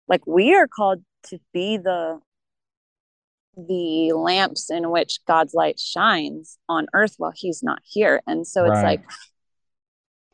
[0.09, 2.20] like we are called to be the
[3.57, 8.23] the lamps in which God's light shines on earth while he's not here.
[8.27, 9.01] And so it's right.
[9.01, 9.05] like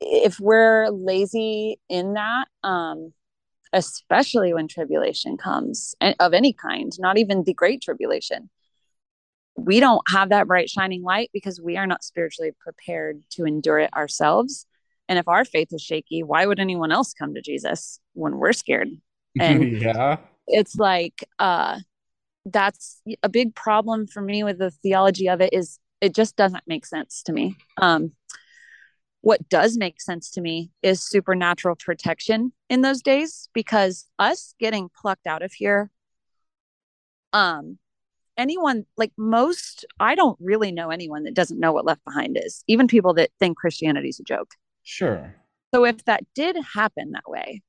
[0.01, 3.13] if we're lazy in that, um,
[3.73, 8.51] especially when tribulation comes of any kind, not even the great tribulation,
[9.57, 13.79] we don't have that bright shining light because we are not spiritually prepared to endure
[13.79, 14.67] it ourselves
[15.09, 18.53] and if our faith is shaky why would anyone else come to jesus when we're
[18.53, 18.89] scared
[19.41, 21.79] and yeah it's like uh
[22.45, 26.65] that's a big problem for me with the theology of it is it just doesn't
[26.67, 27.57] make sense to me.
[27.81, 28.13] Um
[29.23, 34.91] what does make sense to me is supernatural protection in those days because us getting
[35.01, 35.91] plucked out of here
[37.33, 37.79] um
[38.37, 42.65] anyone like most i don't really know anyone that doesn't know what left behind is
[42.67, 44.51] even people that think christianity is a joke.
[44.83, 45.37] Sure.
[45.73, 47.63] So if that did happen that way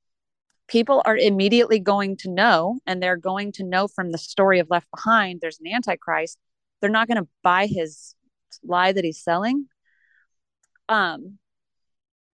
[0.68, 4.70] people are immediately going to know and they're going to know from the story of
[4.70, 6.38] left behind there's an antichrist
[6.80, 8.14] they're not going to buy his
[8.62, 9.66] lie that he's selling
[10.88, 11.38] um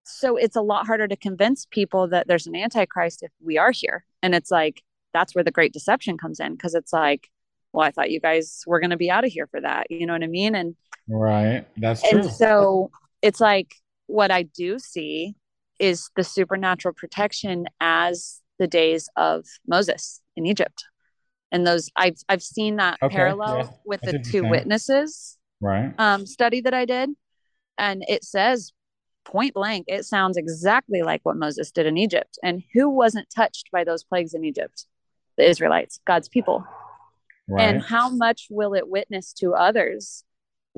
[0.04, 3.70] so it's a lot harder to convince people that there's an antichrist if we are
[3.70, 7.30] here and it's like that's where the great deception comes in because it's like
[7.72, 9.90] well, I thought you guys were going to be out of here for that.
[9.90, 10.54] You know what I mean?
[10.54, 10.74] And
[11.08, 11.66] right.
[11.76, 12.20] That's true.
[12.20, 12.90] And so
[13.22, 13.74] it's like
[14.06, 15.34] what I do see
[15.78, 20.84] is the supernatural protection as the days of Moses in Egypt.
[21.50, 23.68] And those I've I've seen that okay, parallel yeah.
[23.84, 27.10] with the two witnesses right um study that I did.
[27.78, 28.72] And it says
[29.24, 32.38] point blank, it sounds exactly like what Moses did in Egypt.
[32.42, 34.86] And who wasn't touched by those plagues in Egypt?
[35.36, 36.64] The Israelites, God's people.
[37.48, 37.62] Right.
[37.62, 40.24] And how much will it witness to others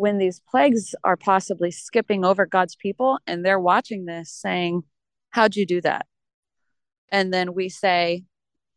[0.00, 4.82] when these plagues are possibly skipping over God's people and they're watching this saying,
[5.28, 6.06] How'd you do that?
[7.12, 8.24] And then we say,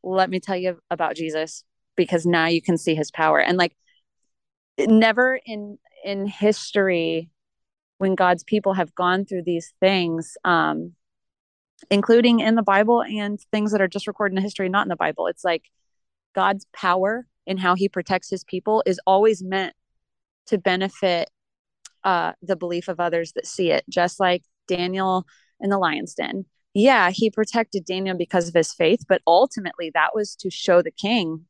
[0.04, 1.64] Let me tell you about Jesus
[1.96, 3.40] because now you can see his power.
[3.40, 3.74] And like
[4.78, 7.30] never in in history
[8.00, 10.92] when God's people have gone through these things, um,
[11.90, 14.98] including in the Bible and things that are just recorded in history, not in the
[14.98, 15.28] Bible.
[15.28, 15.64] It's like
[16.36, 19.74] God's power in how he protects his people is always meant
[20.48, 21.30] to benefit
[22.04, 25.26] uh, the belief of others that see it, just like Daniel
[25.60, 26.46] in the lion's den.
[26.74, 30.92] Yeah, he protected Daniel because of his faith, but ultimately that was to show the
[30.92, 31.46] king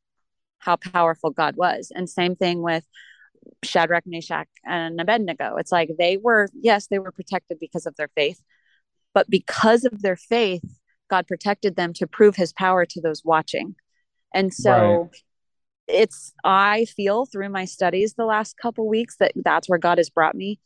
[0.58, 1.90] how powerful God was.
[1.94, 2.84] And same thing with
[3.62, 5.56] Shadrach, Meshach, and Abednego.
[5.56, 8.40] It's like they were, yes, they were protected because of their faith,
[9.12, 10.64] but because of their faith,
[11.10, 13.74] God protected them to prove his power to those watching.
[14.34, 15.10] And so right.
[15.86, 20.10] It's, I feel through my studies the last couple weeks that that's where God has
[20.10, 20.60] brought me,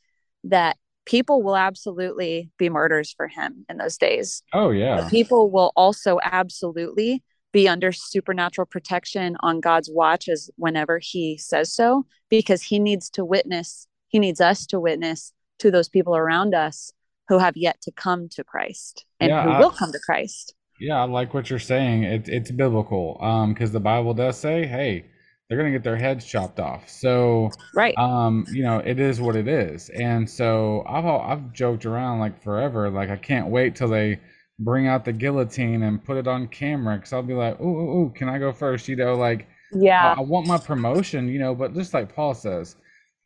[0.44, 0.76] that
[1.06, 4.42] people will absolutely be murders for him in those days.
[4.52, 5.00] Oh, yeah.
[5.00, 11.38] But people will also absolutely be under supernatural protection on God's watch as whenever he
[11.38, 16.16] says so because he needs to witness he needs us to witness to those people
[16.16, 16.92] around us
[17.28, 20.54] who have yet to come to Christ and yeah, who I, will come to Christ.
[20.80, 22.04] Yeah, I like what you're saying.
[22.04, 25.04] It, it's biblical um because the Bible does say, hey,
[25.48, 26.88] they're going to get their heads chopped off.
[26.90, 27.96] So, right.
[27.96, 29.88] Um, you know, it is what it is.
[29.88, 34.20] And so I've I've joked around like forever like I can't wait till they
[34.58, 38.02] bring out the guillotine and put it on camera because I'll be like, ooh, ooh,
[38.02, 38.88] ooh, can I go first?
[38.88, 42.34] You know, like, yeah, I, I, want my promotion, you know, but just like Paul
[42.34, 42.76] says,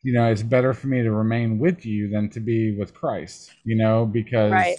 [0.03, 3.51] you know, it's better for me to remain with you than to be with Christ,
[3.63, 4.77] you know, because right.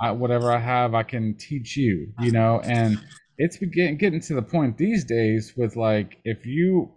[0.00, 2.98] I, whatever I have, I can teach you, you know, and
[3.38, 6.92] it's getting, getting to the point these days with like, if you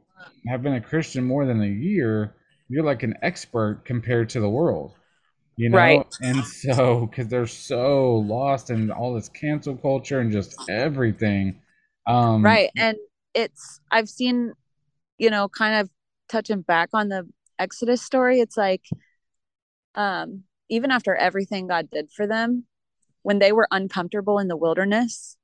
[0.47, 2.35] have been a Christian more than a year,
[2.69, 4.93] you're like an expert compared to the world
[5.59, 6.15] you know right.
[6.21, 11.59] and so because they're so lost in all this cancel culture and just everything
[12.07, 12.95] um right and
[13.33, 14.53] it's i've seen
[15.17, 15.89] you know kind of
[16.29, 17.27] touching back on the
[17.59, 18.85] exodus story it's like
[19.95, 22.63] um even after everything god did for them
[23.29, 25.37] when they were uncomfortable in the wilderness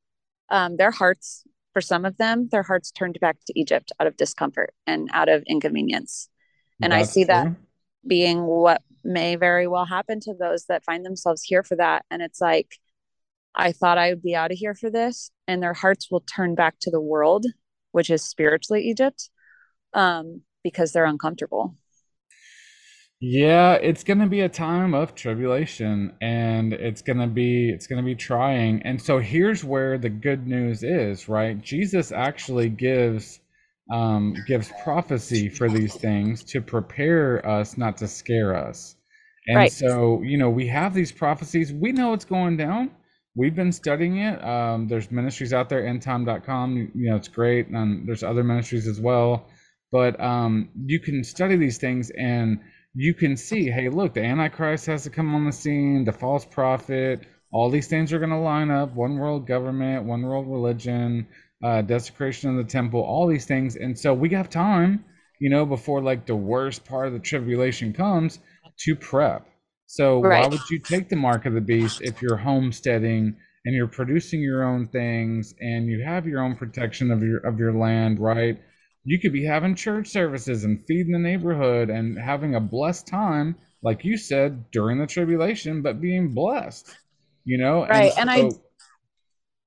[0.50, 1.44] um their hearts
[1.74, 5.30] for some of them their hearts turned back to egypt out of discomfort and out
[5.30, 6.30] of inconvenience
[6.82, 7.36] and That's i see true.
[7.36, 7.48] that
[8.08, 12.06] being what may very well happen to those that find themselves here for that.
[12.10, 12.78] And it's like,
[13.54, 16.56] I thought I would be out of here for this, and their hearts will turn
[16.56, 17.46] back to the world,
[17.92, 19.30] which is spiritually Egypt,
[19.94, 21.76] um, because they're uncomfortable.
[23.28, 27.88] Yeah, it's going to be a time of tribulation and it's going to be it's
[27.88, 28.84] going to be trying.
[28.84, 31.60] And so here's where the good news is, right?
[31.60, 33.40] Jesus actually gives
[33.92, 38.96] um, gives prophecy for these things to prepare us, not to scare us.
[39.48, 39.72] And right.
[39.72, 41.74] so, you know, we have these prophecies.
[41.74, 42.92] We know it's going down.
[43.36, 44.44] We've been studying it.
[44.44, 46.92] Um, there's ministries out there, endtime.com.
[46.94, 47.70] You know, it's great.
[47.70, 49.48] And there's other ministries as well.
[49.92, 52.60] But um, you can study these things and
[52.96, 56.46] you can see, hey, look, the Antichrist has to come on the scene, the false
[56.46, 61.28] prophet, all these things are going to line up one world government, one world religion,
[61.64, 63.76] uh, desecration of the temple, all these things.
[63.76, 65.04] And so we have time,
[65.40, 68.40] you know, before like the worst part of the tribulation comes
[68.80, 69.48] to prep.
[69.88, 70.42] So right.
[70.42, 74.42] why would you take the mark of the beast if you're homesteading and you're producing
[74.42, 78.60] your own things and you have your own protection of your of your land, right?
[79.06, 83.56] You could be having church services and feeding the neighborhood and having a blessed time,
[83.84, 86.98] like you said, during the tribulation, but being blessed.
[87.46, 87.86] You know?
[87.86, 88.06] Right.
[88.06, 88.50] And, so, and I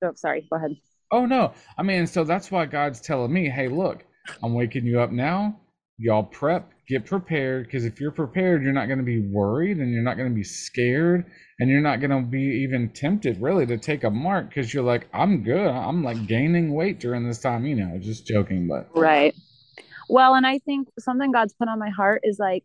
[0.05, 0.77] oh sorry, go ahead.
[1.13, 1.53] Oh no.
[1.79, 4.05] I mean, so that's why God's telling me, hey, look,
[4.43, 5.61] I'm waking you up now.
[5.99, 9.93] Y'all prep, get prepared, because if you're prepared, you're not going to be worried and
[9.93, 13.67] you're not going to be scared and you're not going to be even tempted really
[13.67, 15.67] to take a mark because you're like, I'm good.
[15.69, 19.35] I'm like gaining weight during this time, you know, just joking, but right.
[20.09, 22.65] Well, and I think something God's put on my heart is like,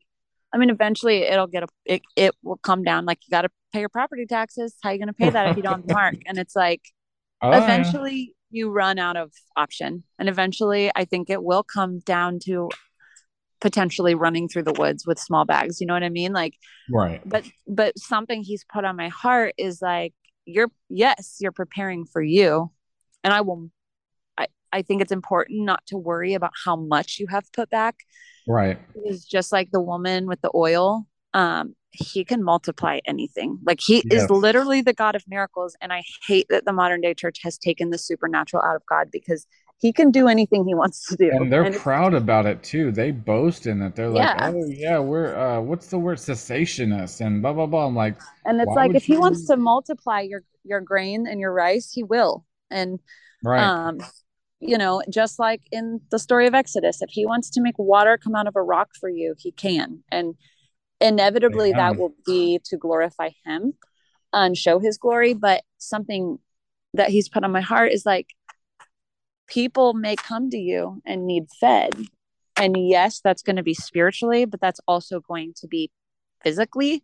[0.54, 3.06] I mean, eventually it'll get a, it, it will come down.
[3.06, 4.76] Like you got to pay your property taxes.
[4.82, 6.16] How are you going to pay that if you don't mark?
[6.28, 6.82] And it's like,
[7.42, 8.16] Oh, eventually
[8.52, 8.62] yeah.
[8.62, 10.04] you run out of option.
[10.18, 12.70] And eventually I think it will come down to
[13.64, 15.80] potentially running through the woods with small bags.
[15.80, 16.34] You know what I mean?
[16.34, 16.56] Like
[16.92, 17.22] right.
[17.26, 20.14] But but something he's put on my heart is like
[20.46, 22.70] you're yes, you're preparing for you.
[23.24, 23.70] And I will
[24.38, 27.96] I, I think it's important not to worry about how much you have put back.
[28.50, 28.78] Right.
[28.96, 31.08] It's just like the woman with the oil.
[31.34, 33.60] Um, he can multiply anything.
[33.64, 35.78] Like he is literally the God of miracles.
[35.80, 39.10] And I hate that the modern day church has taken the supernatural out of God
[39.10, 39.48] because
[39.84, 41.30] he can do anything he wants to do.
[41.30, 42.90] And they're and proud about it too.
[42.94, 43.98] They boast in it.
[43.98, 44.52] They're like, yeah.
[44.54, 47.88] oh yeah, we're uh what's the word cessationist and blah blah blah.
[47.88, 48.16] I'm like
[48.46, 52.02] And it's like if he wants to multiply your your grain and your rice, he
[52.02, 52.46] will.
[52.72, 53.00] And
[53.44, 53.62] right.
[53.62, 54.00] um
[54.62, 58.18] you know, just like in the story of Exodus, if he wants to make water
[58.18, 60.02] come out of a rock for you, he can.
[60.10, 60.36] And
[61.02, 61.92] inevitably yeah.
[61.92, 63.74] that will be to glorify him
[64.32, 65.34] and show his glory.
[65.34, 66.40] But something
[66.94, 68.28] that he's put on my heart is like,
[69.48, 71.94] people may come to you and need fed.
[72.56, 75.90] And yes, that's going to be spiritually, but that's also going to be
[76.44, 77.04] physically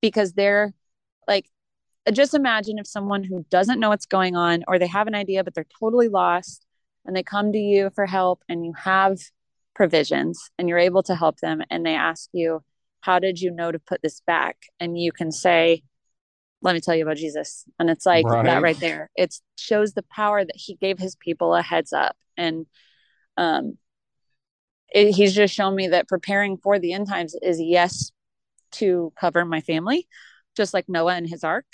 [0.00, 0.72] because they're
[1.28, 1.46] like,
[2.12, 5.42] just imagine if someone who doesn't know what's going on or they have an idea,
[5.42, 6.64] but they're totally lost
[7.04, 9.18] and they come to you for help and you have
[9.74, 12.62] provisions and you're able to help them and they ask you,
[13.00, 14.56] How did you know to put this back?
[14.80, 15.82] And you can say,
[16.66, 17.64] let me tell you about Jesus.
[17.78, 18.44] And it's like right.
[18.44, 19.08] that right there.
[19.14, 22.16] It shows the power that he gave his people a heads up.
[22.36, 22.66] And
[23.36, 23.78] um,
[24.92, 28.10] it, he's just shown me that preparing for the end times is yes,
[28.72, 30.08] to cover my family,
[30.56, 31.66] just like Noah and his ark,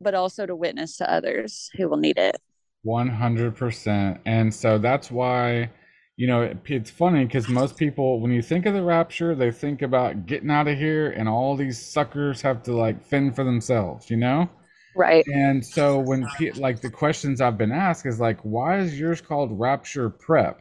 [0.00, 2.40] but also to witness to others who will need it.
[2.86, 4.20] 100%.
[4.24, 5.70] And so that's why
[6.16, 9.50] you know, it, it's funny because most people, when you think of the rapture, they
[9.50, 13.44] think about getting out of here, and all these suckers have to like fend for
[13.44, 14.48] themselves, you know?
[14.96, 15.24] Right.
[15.26, 19.58] And so when like the questions I've been asked is like, why is yours called
[19.58, 20.60] rapture prep?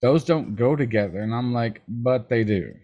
[0.00, 2.74] Those don't go together, and I'm like, but they do.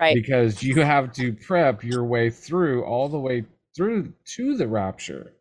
[0.00, 0.14] Right.
[0.14, 3.44] Because you have to prep your way through all the way
[3.76, 5.34] through to the rapture.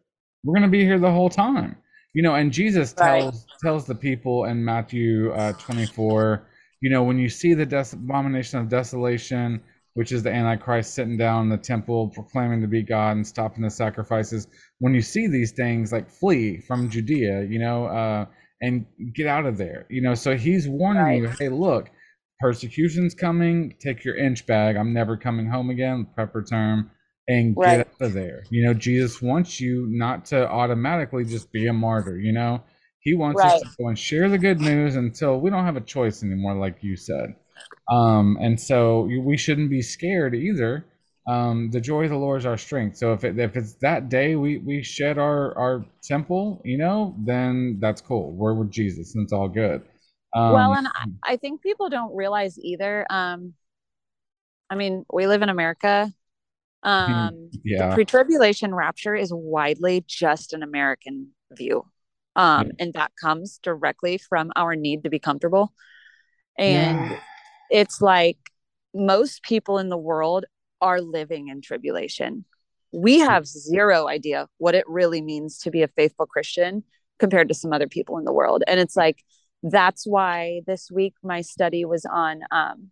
[0.44, 1.78] We're gonna be here the whole time
[2.14, 6.48] you know and jesus tells tells the people in matthew uh, 24
[6.82, 9.62] you know when you see the des- abomination of desolation
[9.94, 13.64] which is the antichrist sitting down in the temple proclaiming to be god and stopping
[13.64, 14.48] the sacrifices
[14.80, 18.26] when you see these things like flee from judea you know uh,
[18.62, 21.22] and get out of there you know so he's warning right.
[21.22, 21.90] you hey look
[22.40, 26.90] persecution's coming take your inch bag i'm never coming home again prepper term
[27.28, 27.78] and right.
[27.78, 28.44] get out of there.
[28.50, 32.64] You know, Jesus wants you not to automatically just be a martyr, you know?
[33.00, 33.54] He wants right.
[33.54, 36.56] us to go and share the good news until we don't have a choice anymore,
[36.56, 37.36] like you said.
[37.90, 40.86] Um, and so we shouldn't be scared either.
[41.28, 42.98] Um, the joy of the Lord is our strength.
[42.98, 47.16] So if it, if it's that day we we shed our our temple, you know,
[47.20, 48.32] then that's cool.
[48.34, 49.84] We're with Jesus, and it's all good.
[50.36, 53.06] Um, well, and I, I think people don't realize either.
[53.10, 53.54] Um,
[54.70, 56.12] I mean, we live in America.
[56.86, 57.12] Mm-hmm.
[57.12, 57.90] Um, yeah.
[57.90, 61.86] The pre tribulation rapture is widely just an American view.
[62.36, 62.72] Um, yeah.
[62.80, 65.74] And that comes directly from our need to be comfortable.
[66.58, 67.20] And yeah.
[67.70, 68.38] it's like
[68.94, 70.46] most people in the world
[70.82, 72.46] are living in tribulation.
[72.92, 76.84] We have zero idea what it really means to be a faithful Christian
[77.20, 78.64] compared to some other people in the world.
[78.68, 79.24] And it's like,
[79.64, 82.90] that's why this week my study was on um,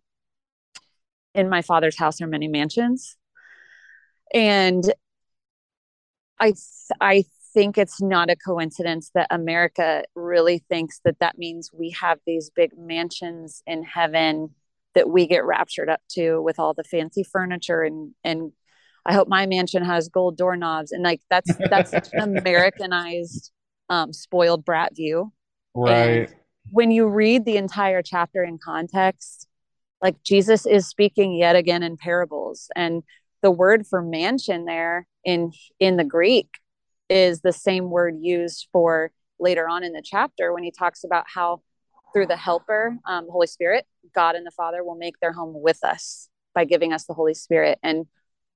[1.34, 3.16] in my father's house are many mansions
[4.34, 4.92] and
[6.38, 6.52] i
[7.00, 12.18] i think it's not a coincidence that america really thinks that that means we have
[12.26, 14.50] these big mansions in heaven
[14.94, 18.52] that we get raptured up to with all the fancy furniture and and
[19.04, 23.50] i hope my mansion has gold doorknobs and like that's that's such an americanized
[23.90, 25.32] um, spoiled brat view.
[25.74, 26.28] Right.
[26.28, 26.34] And
[26.70, 29.48] when you read the entire chapter in context
[30.00, 32.70] like jesus is speaking yet again in parables.
[32.74, 33.02] And
[33.42, 36.48] the word for mansion there in in the greek
[37.08, 41.24] is the same word used for later on in the chapter when he talks about
[41.32, 41.60] how
[42.12, 45.82] through the helper um, holy spirit god and the father will make their home with
[45.84, 48.06] us by giving us the holy spirit and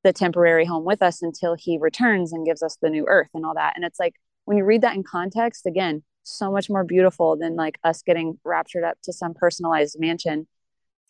[0.02, 3.44] the temporary home with us until he returns and gives us the new earth and
[3.44, 4.14] all that and it's like
[4.44, 8.38] when you read that in context again so much more beautiful than like us getting
[8.44, 10.46] raptured up to some personalized mansion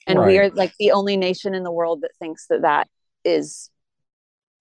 [0.06, 0.26] and right.
[0.26, 2.88] we are like the only nation in the world that thinks that that
[3.24, 3.70] is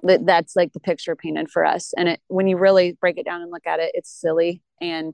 [0.03, 1.93] that that's like the picture painted for us.
[1.97, 5.13] And it when you really break it down and look at it it's silly and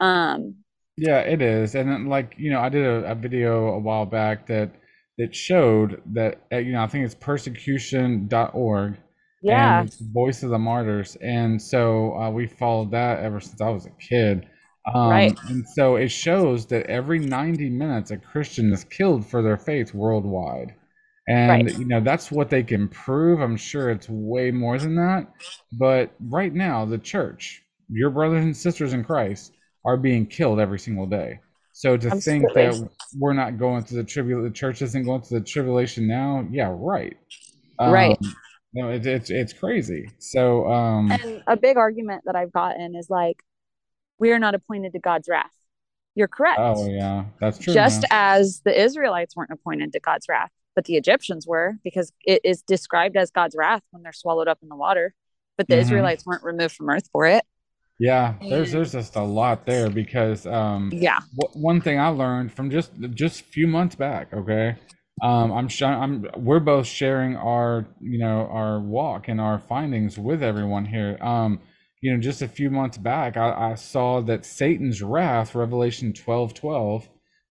[0.00, 0.56] um
[0.96, 1.74] yeah it is.
[1.74, 4.72] And then, like you know i did a, a, video a while back that
[5.18, 8.96] that showed that uh, you know i think it's persecution.org
[9.42, 9.86] yeah.
[10.12, 11.16] voice of the martyrs.
[11.20, 14.48] And so uh, we followed that ever since i was a kid.
[14.92, 15.38] Um, right.
[15.48, 19.92] and so it shows that every 90 minutes a christian is killed for their faith
[19.92, 20.76] worldwide
[21.28, 21.78] and right.
[21.78, 23.40] you know that's what they can prove.
[23.40, 25.32] I'm sure it's way more than that.
[25.72, 29.52] But right now the church your brothers and sisters in christ
[29.84, 31.40] are being killed every single day.
[31.72, 32.52] So to Absolutely.
[32.52, 36.06] think that we're not going through the tribulation the church isn't going through the tribulation
[36.06, 37.16] now yeah right.
[37.78, 38.18] Um, right
[38.72, 40.10] no it, it's it's crazy.
[40.18, 43.42] So um and a big argument that i've gotten is like
[44.18, 45.50] we are not appointed to god's wrath.
[46.14, 46.58] You're correct.
[46.60, 47.26] Oh yeah.
[47.40, 51.78] That's true just as the israelites weren't appointed to god's wrath but the Egyptians were
[51.82, 55.14] because it is described as God's wrath when they're swallowed up in the water.
[55.56, 55.82] But the mm-hmm.
[55.82, 57.44] Israelites weren't removed from earth for it.
[57.98, 61.18] Yeah, there's there's just a lot there because um yeah.
[61.40, 64.76] W- one thing I learned from just just a few months back, okay?
[65.22, 70.18] Um I'm sh- I'm we're both sharing our, you know, our walk and our findings
[70.18, 71.16] with everyone here.
[71.22, 71.58] Um
[72.02, 76.52] you know, just a few months back, I, I saw that Satan's wrath, Revelation 12
[76.52, 77.08] 12,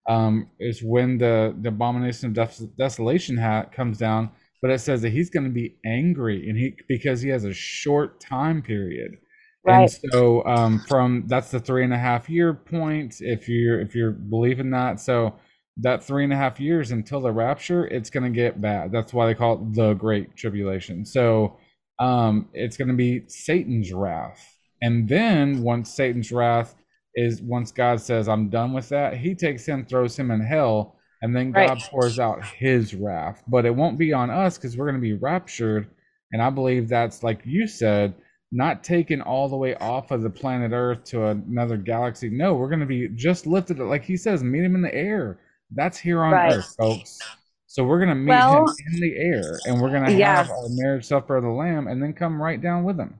[0.08, 4.30] um, is when the, the abomination of des- desolation hat comes down,
[4.62, 7.54] but it says that he's going to be angry and he because he has a
[7.54, 9.18] short time period.
[9.64, 9.82] Right.
[9.82, 13.96] And so um, from that's the three and a half year point, if you're if
[13.96, 15.00] you're believing that.
[15.00, 15.36] So
[15.78, 18.92] that three and a half years until the rapture, it's gonna get bad.
[18.92, 21.04] That's why they call it the great tribulation.
[21.04, 21.58] So
[22.00, 24.56] um, it's gonna be Satan's wrath.
[24.82, 26.76] And then once Satan's wrath
[27.16, 30.96] is once God says, I'm done with that, he takes him, throws him in hell,
[31.22, 31.90] and then God right.
[31.90, 33.44] pours out his wrath.
[33.48, 35.88] But it won't be on us because we're gonna be raptured.
[36.32, 38.14] And I believe that's like you said
[38.56, 42.30] not taken all the way off of the planet Earth to another galaxy.
[42.30, 45.40] No, we're going to be just lifted, like he says, meet him in the air.
[45.72, 46.54] That's here on right.
[46.54, 47.20] Earth, folks.
[47.68, 50.38] So we're going to meet well, him in the air, and we're going to yeah.
[50.38, 53.20] have our marriage supper of the Lamb, and then come right down with him.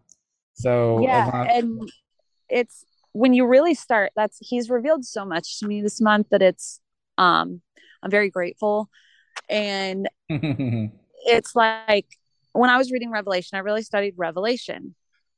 [0.54, 1.82] So yeah, I, and
[2.48, 2.86] it's
[3.16, 4.12] when you really start.
[4.16, 6.80] That's he's revealed so much to me this month that it's
[7.18, 7.62] um
[8.04, 8.90] I'm very grateful,
[9.50, 12.08] and it's like
[12.52, 14.96] when I was reading Revelation, I really studied Revelation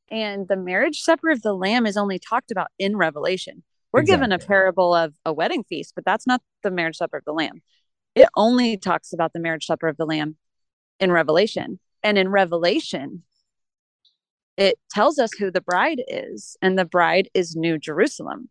[0.09, 3.63] and the marriage supper of the Lamb is only talked about in Revelation.
[3.91, 4.27] We're exactly.
[4.27, 7.33] given a parable of a wedding feast, but that's not the marriage supper of the
[7.33, 7.61] Lamb.
[8.15, 10.37] It only talks about the marriage supper of the Lamb
[10.99, 11.79] in Revelation.
[12.03, 13.23] And in Revelation,
[14.57, 18.49] it tells us who the bride is, and the bride is New Jerusalem.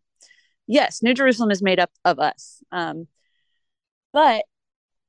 [0.65, 2.63] Yes, New Jerusalem is made up of us.
[2.71, 3.07] Um,
[4.13, 4.45] but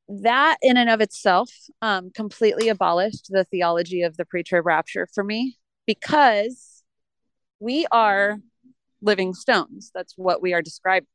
[0.09, 1.51] that in and of itself
[1.82, 6.82] um, completely abolished the theology of the pre-trib rapture for me because
[7.61, 8.38] we are
[9.03, 9.90] living stones.
[9.94, 11.07] That's what we are described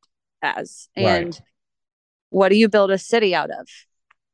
[0.41, 0.89] as.
[0.95, 1.41] And right.
[2.29, 3.67] what do you build a city out of?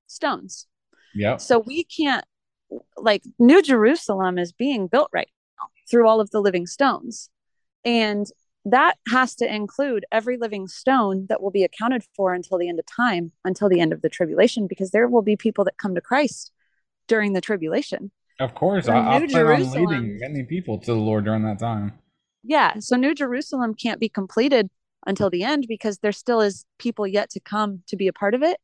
[0.08, 0.68] Stones.
[1.16, 1.38] Yeah.
[1.38, 2.26] So we can't
[2.98, 5.39] like New Jerusalem is being built right now
[5.90, 7.30] through all of the living stones.
[7.86, 8.26] And
[8.66, 12.80] that has to include every living stone that will be accounted for until the end
[12.80, 15.96] of time, until the end of the tribulation, because there will be people that come
[15.96, 16.52] to Christ
[17.08, 18.12] during the tribulation.
[18.40, 21.60] Of course, I, I plan Jerusalem, on leading many people to the Lord during that
[21.60, 21.94] time.
[22.44, 24.70] Yeah, so New Jerusalem can't be completed
[25.06, 28.34] until the end because there still is people yet to come to be a part
[28.34, 28.58] of it.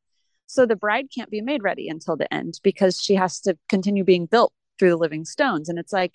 [0.47, 4.03] So the bride can't be made ready until the end because she has to continue
[4.03, 5.69] being built through the living stones.
[5.69, 6.13] And it's like,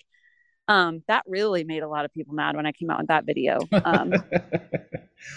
[0.67, 3.25] um, that really made a lot of people mad when I came out with that
[3.25, 3.59] video.
[3.83, 4.13] Um,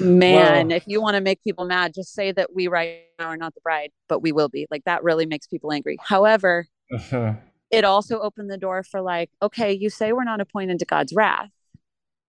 [0.01, 3.27] man, well, if you want to make people mad, just say that we right now
[3.27, 4.67] are not the bride, but we will be.
[4.71, 5.97] Like that really makes people angry.
[6.01, 7.35] However, uh-huh
[7.75, 11.13] it also opened the door for like, okay, you say we're not appointed to God's
[11.13, 11.51] wrath,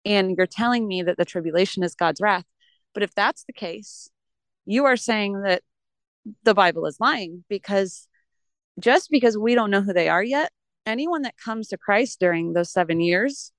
[0.06, 2.46] and you're telling me that the tribulation is God's wrath.
[2.94, 4.10] But if that's the case,
[4.66, 5.62] you are saying that
[6.44, 8.08] the Bible is lying because
[8.80, 10.52] just because we don't know who they are yet,
[10.86, 13.52] anyone that comes to Christ during those seven years,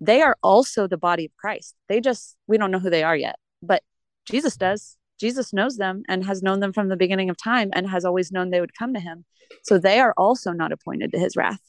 [0.00, 1.74] they are also the body of Christ.
[1.88, 3.82] They just, we don't know who they are yet, but
[4.26, 4.96] Jesus does.
[5.20, 8.32] Jesus knows them and has known them from the beginning of time and has always
[8.32, 9.24] known they would come to him.
[9.62, 11.60] So they are also not appointed to his wrath.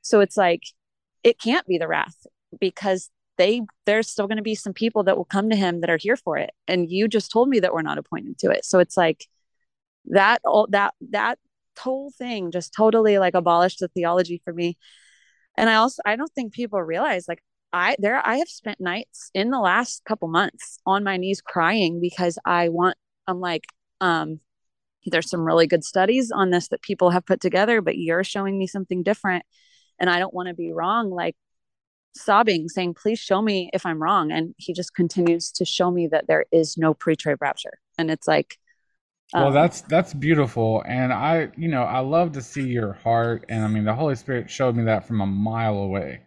[0.00, 0.62] So it's like
[1.22, 2.26] it can't be the wrath
[2.58, 5.90] because they there's still going to be some people that will come to him that
[5.90, 8.64] are here for it and you just told me that we're not appointed to it.
[8.64, 9.26] So it's like
[10.06, 11.38] that all that that
[11.78, 14.78] whole thing just totally like abolished the theology for me.
[15.56, 19.30] And I also I don't think people realize like I there I have spent nights
[19.34, 23.64] in the last couple months on my knees crying because I want I'm like
[24.00, 24.40] um
[25.06, 28.58] there's some really good studies on this that people have put together but you're showing
[28.58, 29.44] me something different
[29.98, 31.36] and I don't want to be wrong like
[32.14, 36.08] sobbing saying please show me if I'm wrong and he just continues to show me
[36.08, 38.58] that there is no pre-trib rapture and it's like
[39.34, 43.44] well um, that's that's beautiful and i you know i love to see your heart
[43.48, 46.20] and i mean the holy spirit showed me that from a mile away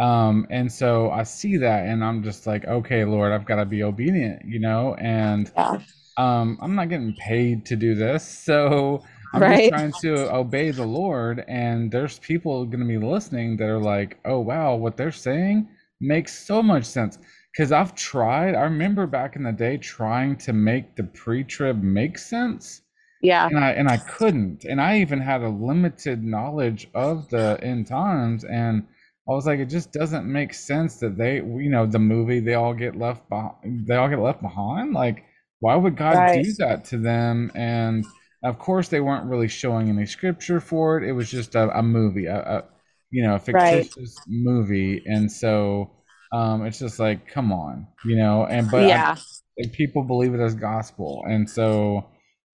[0.00, 3.66] um, and so I see that and I'm just like, okay, Lord, I've got to
[3.66, 5.78] be obedient, you know, and yeah.
[6.16, 8.26] um, I'm not getting paid to do this.
[8.50, 9.02] So
[9.34, 9.70] I'm right.
[9.70, 11.44] just trying to obey the Lord.
[11.46, 15.68] And there's people going to be listening that are like, oh, wow, what they're saying
[16.00, 17.18] makes so much sense.
[17.52, 21.82] Because I've tried, I remember back in the day trying to make the pre trib
[21.82, 22.82] make sense.
[23.22, 23.46] Yeah.
[23.46, 24.64] And I and I couldn't.
[24.64, 28.86] And I even had a limited knowledge of the end times and
[29.30, 32.54] I was like, it just doesn't make sense that they, you know, the movie they
[32.54, 33.86] all get left behind.
[33.86, 34.92] They all get left behind.
[34.92, 35.24] Like,
[35.60, 36.42] why would God right.
[36.42, 37.52] do that to them?
[37.54, 38.04] And
[38.42, 41.08] of course, they weren't really showing any scripture for it.
[41.08, 42.64] It was just a, a movie, a, a,
[43.10, 44.26] you know, a fictitious right.
[44.26, 45.02] movie.
[45.06, 45.92] And so,
[46.32, 48.46] um, it's just like, come on, you know.
[48.46, 49.16] And but yeah,
[49.58, 52.06] I, people believe it as gospel, and so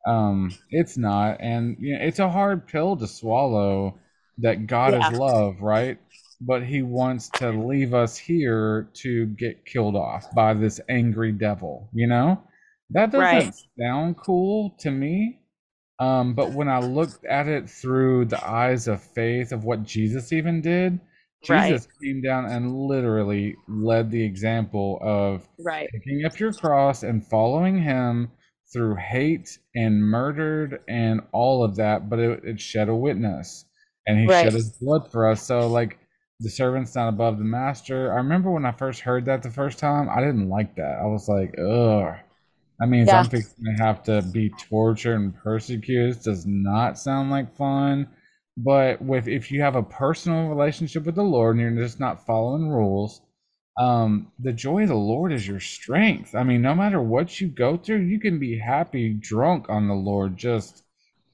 [0.06, 1.38] um, it's not.
[1.40, 3.98] And you know, it's a hard pill to swallow
[4.38, 5.10] that God yeah.
[5.10, 5.98] is love, right?
[6.40, 11.90] But He wants to leave us here to get killed off by this angry devil.
[11.92, 12.42] You know,
[12.90, 13.54] that doesn't right.
[13.78, 15.40] sound cool to me.
[15.98, 20.30] Um, but when I looked at it through the eyes of faith of what Jesus
[20.32, 21.00] even did,
[21.44, 22.06] Jesus right.
[22.08, 25.88] came down and literally led the example of right.
[25.92, 28.30] picking up your cross and following him
[28.72, 33.64] through hate and murdered and all of that, but it, it shed a witness
[34.06, 34.44] and he right.
[34.44, 35.42] shed his blood for us.
[35.42, 35.98] So, like,
[36.40, 38.12] the servant's not above the master.
[38.12, 40.98] I remember when I first heard that the first time, I didn't like that.
[41.02, 42.14] I was like, ugh.
[42.78, 43.20] That means yeah.
[43.20, 46.10] I'm going to have to be tortured and persecuted.
[46.10, 48.08] This does not sound like fun.
[48.56, 52.24] But with if you have a personal relationship with the Lord and you're just not
[52.24, 53.20] following rules,
[53.78, 56.34] um, the joy of the Lord is your strength.
[56.34, 59.94] I mean, no matter what you go through, you can be happy, drunk on the
[59.94, 60.84] Lord, just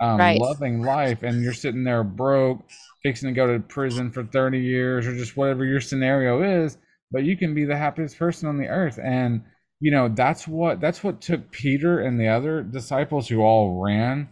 [0.01, 0.41] um, right.
[0.41, 2.61] loving life, and you're sitting there broke,
[3.05, 6.77] fixing to go to prison for 30 years, or just whatever your scenario is.
[7.13, 9.43] But you can be the happiest person on the earth, and
[9.79, 14.29] you know that's what that's what took Peter and the other disciples who all ran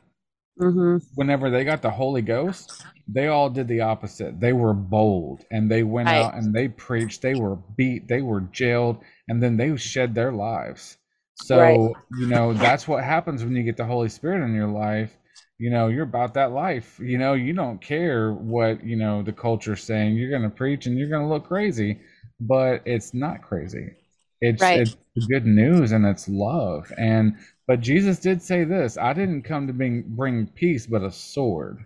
[0.60, 0.98] Mm-hmm.
[1.14, 4.38] Whenever they got the Holy Ghost, they all did the opposite.
[4.38, 6.22] They were bold and they went right.
[6.22, 7.22] out and they preached.
[7.22, 8.98] They were beat, they were jailed,
[9.28, 10.98] and then they shed their lives.
[11.36, 11.94] So, right.
[12.18, 15.16] you know, that's what happens when you get the Holy Spirit in your life.
[15.58, 16.98] You know, you're about that life.
[17.02, 20.14] You know, you don't care what, you know, the culture's saying.
[20.14, 22.00] You're going to preach and you're going to look crazy,
[22.38, 23.94] but it's not crazy.
[24.40, 24.80] It's, right.
[24.80, 26.90] it's good news and it's love.
[26.96, 27.36] And
[27.70, 31.78] but Jesus did say this I didn't come to bring, bring peace, but a sword.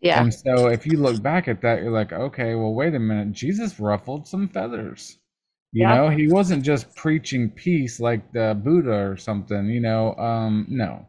[0.00, 0.22] Yeah.
[0.22, 3.32] And so if you look back at that, you're like, okay, well, wait a minute.
[3.32, 5.18] Jesus ruffled some feathers.
[5.70, 5.96] You yeah.
[5.96, 10.14] know, he wasn't just preaching peace like the Buddha or something, you know.
[10.14, 11.06] Um, no.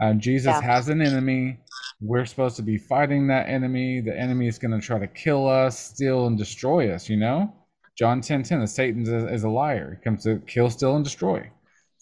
[0.00, 0.60] Uh, Jesus yeah.
[0.60, 1.58] has an enemy.
[2.00, 4.00] We're supposed to be fighting that enemy.
[4.00, 7.52] The enemy is going to try to kill us, steal, and destroy us, you know?
[7.98, 9.98] John 10 10, Satan is is a liar.
[9.98, 11.50] He comes to kill, steal, and destroy.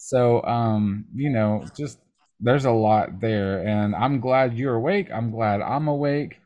[0.05, 1.97] So, um, you know, just
[2.39, 3.65] there's a lot there.
[3.65, 5.09] And I'm glad you're awake.
[5.11, 6.37] I'm glad I'm awake.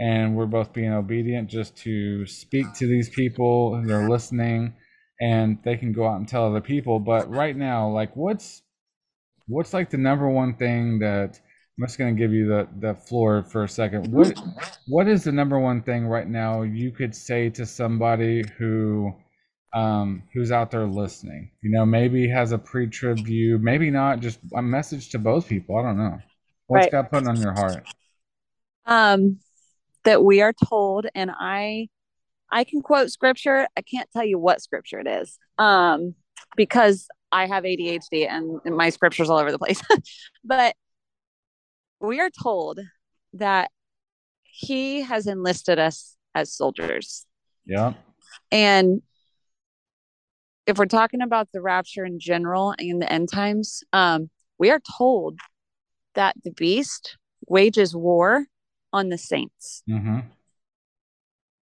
[0.00, 3.80] And we're both being obedient just to speak to these people.
[3.86, 4.74] They're listening
[5.20, 6.98] and they can go out and tell other people.
[6.98, 8.62] But right now, like, what's
[9.46, 11.40] what's like the number one thing that
[11.78, 14.12] I'm just to give you the, the floor for a second.
[14.12, 14.36] What
[14.88, 19.14] what is the number one thing right now you could say to somebody who
[19.76, 21.50] um, who's out there listening.
[21.60, 24.20] You know, maybe has a pre-trib view, maybe not.
[24.20, 25.76] Just a message to both people.
[25.76, 26.18] I don't know.
[26.66, 26.92] What's right.
[26.92, 27.86] God putting on your heart?
[28.86, 29.38] Um,
[30.04, 31.88] that we are told, and I,
[32.50, 33.68] I can quote scripture.
[33.76, 36.14] I can't tell you what scripture it is, um,
[36.56, 39.82] because I have ADHD and, and my scriptures all over the place.
[40.44, 40.74] but
[42.00, 42.80] we are told
[43.34, 43.70] that
[44.42, 47.26] He has enlisted us as soldiers.
[47.66, 47.92] Yeah.
[48.50, 49.02] And
[50.66, 54.80] if we're talking about the rapture in general and the end times, um, we are
[54.98, 55.38] told
[56.14, 57.16] that the beast
[57.48, 58.46] wages war
[58.92, 59.82] on the saints.
[59.88, 60.20] Mm-hmm.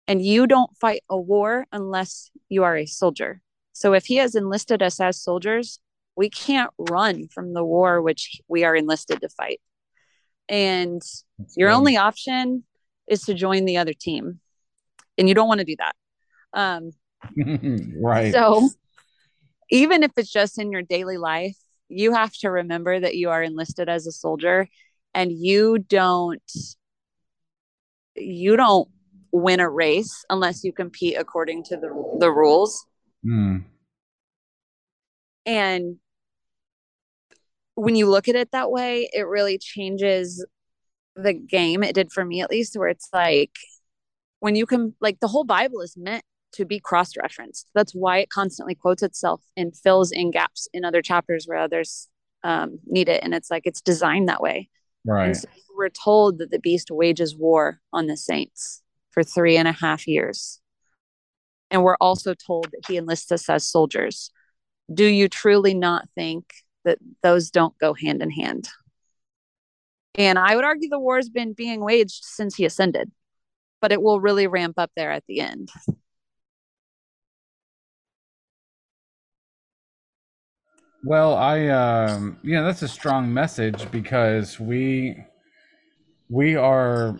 [0.07, 3.41] And you don't fight a war unless you are a soldier.
[3.73, 5.79] So if he has enlisted us as soldiers,
[6.15, 9.61] we can't run from the war which we are enlisted to fight.
[10.49, 11.01] And
[11.37, 11.77] That's your funny.
[11.77, 12.63] only option
[13.07, 14.39] is to join the other team.
[15.17, 15.95] And you don't want to do that.
[16.53, 16.91] Um,
[18.01, 18.33] right.
[18.33, 18.69] So
[19.69, 21.55] even if it's just in your daily life,
[21.89, 24.67] you have to remember that you are enlisted as a soldier
[25.13, 26.51] and you don't
[28.15, 28.89] you don't
[29.31, 32.85] win a race unless you compete according to the the rules.
[33.25, 33.65] Mm.
[35.45, 35.97] And
[37.75, 40.45] when you look at it that way, it really changes
[41.15, 41.83] the game.
[41.83, 43.51] It did for me at least, where it's like
[44.39, 47.67] when you can like the whole Bible is meant to be cross referenced.
[47.75, 52.07] That's why it constantly quotes itself and fills in gaps in other chapters where others
[52.43, 53.23] um, need it.
[53.23, 54.69] And it's like it's designed that way.
[55.05, 55.35] Right.
[55.35, 58.81] So we're told that the beast wages war on the saints
[59.11, 60.59] for three and a half years.
[61.71, 64.31] And we're also told that he enlists us as soldiers.
[64.91, 66.45] Do you truly not think
[66.83, 68.67] that those don't go hand in hand?
[70.15, 73.11] And I would argue the war has been being waged since he ascended,
[73.81, 75.69] but it will really ramp up there at the end.
[81.03, 85.17] Well, I um yeah, that's a strong message because we
[86.29, 87.19] we are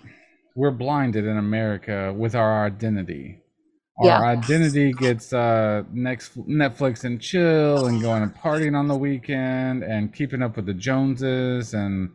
[0.56, 3.42] we're blinded in America with our identity.
[4.00, 4.22] our yeah.
[4.22, 10.14] identity gets uh next Netflix and chill and going and partying on the weekend and
[10.14, 12.10] keeping up with the Joneses and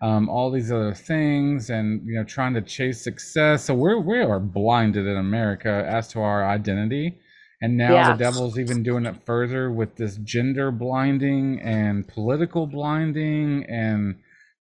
[0.00, 3.64] um, all these other things and you know trying to chase success.
[3.64, 7.18] So we're we are blinded in America as to our identity.
[7.64, 8.12] And now yeah.
[8.12, 14.16] the devil's even doing it further with this gender blinding and political blinding and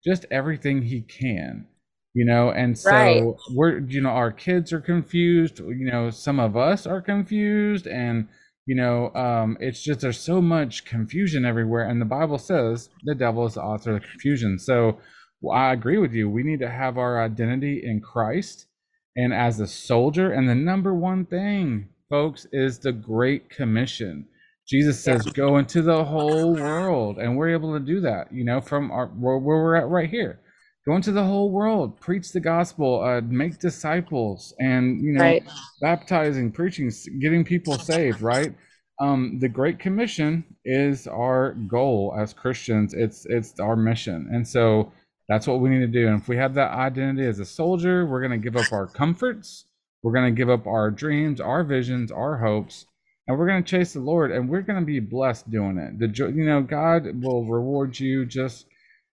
[0.05, 1.67] just everything he can
[2.13, 2.51] you know?
[2.51, 3.23] And so right.
[3.53, 8.27] we're you know our kids are confused you know some of us are confused and
[8.65, 11.87] you know um it's just there's so much confusion everywhere.
[11.87, 14.59] And the bible says the devil is the author of confusion.
[14.59, 14.99] So
[15.41, 16.29] well, i agree with you.
[16.29, 18.67] We need to have our identity in christ
[19.15, 20.31] and as a soldier.
[20.31, 24.27] And the number one thing folks is the great commission.
[24.67, 25.31] Jesus says yeah.
[25.33, 29.07] go into the whole world and we're able to do that you know from our
[29.07, 30.39] where, where we're at right here.
[30.85, 35.43] Go into the whole world preach the gospel uh, make disciples and you know right.
[35.81, 38.53] baptizing preaching getting people saved right?
[38.99, 42.93] Um, the great commission is our goal as christians.
[42.93, 44.29] It's it's our mission.
[44.31, 44.91] And so
[45.29, 46.07] that's what we need to do.
[46.07, 48.87] And if we have that identity as a soldier we're going to give up our
[48.87, 49.65] comforts
[50.03, 52.85] we're going to give up our dreams our visions our hopes
[53.27, 55.99] and we're going to chase the lord and we're going to be blessed doing it
[55.99, 58.65] the you know god will reward you just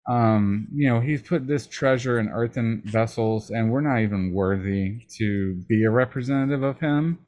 [0.07, 4.99] um, you know, he's put this treasure in earthen vessels, and we're not even worthy
[5.17, 7.19] to be a representative of him.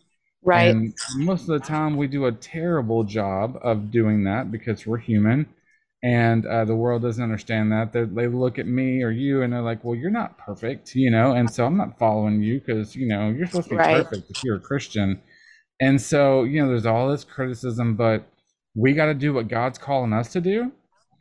[0.43, 0.67] Right.
[0.67, 4.97] And most of the time, we do a terrible job of doing that because we're
[4.97, 5.47] human,
[6.03, 7.91] and uh, the world doesn't understand that.
[7.91, 11.11] They're, they look at me or you, and they're like, "Well, you're not perfect," you
[11.11, 14.03] know, and so I'm not following you because you know you're supposed to be right.
[14.05, 15.21] perfect if you're a Christian.
[15.79, 18.27] And so, you know, there's all this criticism, but
[18.75, 20.71] we got to do what God's calling us to do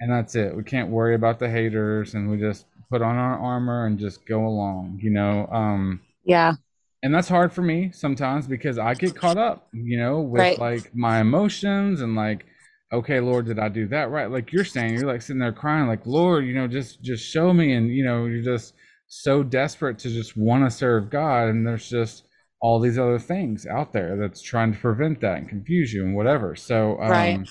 [0.01, 0.55] and that's it.
[0.55, 4.27] We can't worry about the haters, and we just put on our armor and just
[4.27, 5.01] go along.
[5.03, 5.47] You know.
[5.51, 6.55] Um, yeah.
[7.03, 10.59] And that's hard for me sometimes because I get caught up, you know, with right.
[10.59, 12.47] like my emotions and like,
[12.93, 14.31] okay, Lord, did I do that right?
[14.31, 17.53] Like you're saying, you're like sitting there crying, like, Lord, you know, just just show
[17.53, 18.75] me, and you know, you're just
[19.09, 22.25] so desperate to just want to serve God, and there's just
[22.61, 26.17] all these other things out there that's trying to prevent that and confuse you and
[26.17, 26.57] whatever.
[26.57, 27.47] So, um, right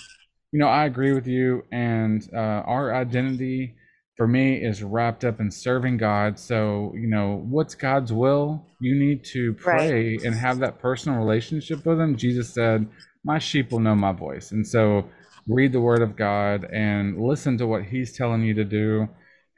[0.56, 1.66] you know, I agree with you.
[1.74, 3.76] And uh, our identity
[4.16, 6.40] for me is wrapped up in serving God.
[6.40, 8.66] So, you know, what's God's will?
[8.80, 10.24] You need to pray right.
[10.24, 12.16] and have that personal relationship with Him.
[12.16, 12.88] Jesus said,
[13.26, 14.54] My sheep will know my voice.
[14.54, 15.10] And so,
[15.48, 19.08] read the Word of God and listen to what He's telling you to do.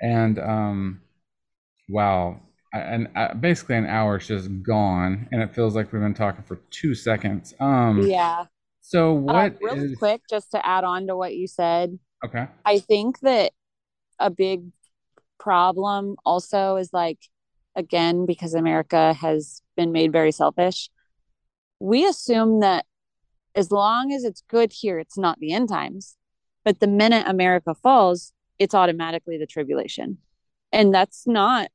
[0.01, 1.01] And, um,
[1.89, 2.41] wow,
[2.73, 6.43] and uh, basically an hour is just gone, and it feels like we've been talking
[6.43, 7.53] for two seconds.
[7.59, 8.45] Um, yeah.
[8.81, 9.35] So uh, what?
[9.35, 9.97] Uh, really is...
[9.97, 11.97] quick, just to add on to what you said.
[12.25, 12.47] Okay.
[12.65, 13.51] I think that
[14.19, 14.63] a big
[15.39, 17.19] problem also is like,
[17.75, 20.89] again, because America has been made very selfish.
[21.79, 22.85] We assume that
[23.55, 26.15] as long as it's good here, it's not the end times.
[26.63, 30.17] But the minute America falls, it's automatically the tribulation.
[30.71, 31.69] And that's not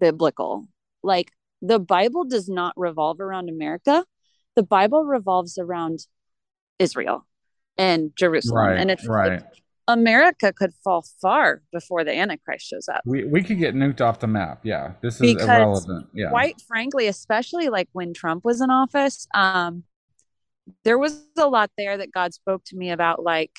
[0.00, 0.68] biblical.
[1.02, 4.04] Like the Bible does not revolve around America.
[4.56, 6.00] The Bible revolves around
[6.78, 7.26] Israel
[7.76, 8.66] and Jerusalem.
[8.66, 9.32] Right, and it's right.
[9.32, 9.42] Like,
[9.86, 13.00] America could fall far before the Antichrist shows up.
[13.06, 14.60] We we could get nuked off the map.
[14.62, 16.08] Yeah, this is because, irrelevant.
[16.12, 19.84] Yeah, quite frankly, especially like when Trump was in office, um,
[20.84, 23.22] there was a lot there that God spoke to me about.
[23.22, 23.56] Like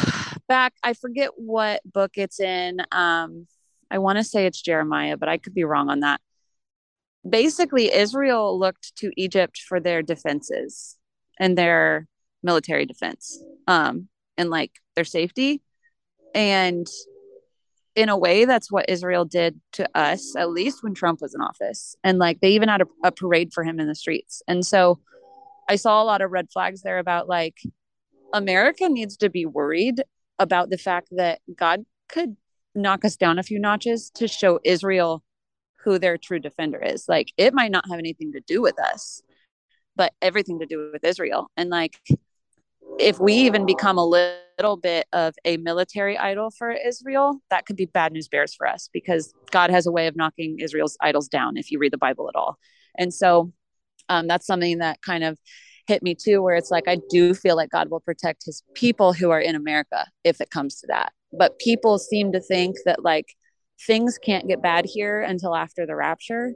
[0.48, 2.80] back, I forget what book it's in.
[2.92, 3.46] Um,
[3.90, 6.20] I want to say it's Jeremiah, but I could be wrong on that.
[7.28, 10.96] Basically, Israel looked to Egypt for their defenses
[11.38, 12.06] and their
[12.42, 15.62] military defense um, and like their safety.
[16.34, 16.86] And
[17.94, 21.40] in a way, that's what Israel did to us, at least when Trump was in
[21.40, 21.94] office.
[22.02, 24.42] And like they even had a, a parade for him in the streets.
[24.48, 24.98] And so
[25.68, 27.58] I saw a lot of red flags there about like
[28.32, 30.02] America needs to be worried
[30.38, 32.36] about the fact that God could
[32.74, 35.22] knock us down a few notches to show Israel
[35.84, 37.06] who their true defender is.
[37.08, 39.22] Like it might not have anything to do with us,
[39.96, 41.50] but everything to do with Israel.
[41.56, 42.00] And like
[42.98, 47.76] if we even become a little bit of a military idol for Israel, that could
[47.76, 51.28] be bad news bears for us because God has a way of knocking Israel's idols
[51.28, 52.58] down if you read the Bible at all.
[52.96, 53.52] And so
[54.08, 55.38] um, that's something that kind of
[55.86, 59.12] hit me too, where it's like, I do feel like God will protect his people
[59.12, 61.12] who are in America if it comes to that.
[61.32, 63.34] But people seem to think that like
[63.86, 66.52] things can't get bad here until after the rapture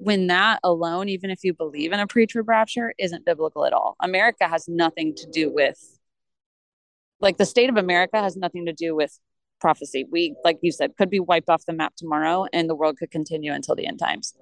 [0.00, 3.96] when that alone, even if you believe in a pre-trib rapture, isn't biblical at all.
[4.00, 5.78] America has nothing to do with
[7.20, 9.18] like the state of America has nothing to do with
[9.60, 10.06] prophecy.
[10.10, 13.10] We, like you said, could be wiped off the map tomorrow and the world could
[13.10, 14.34] continue until the end times.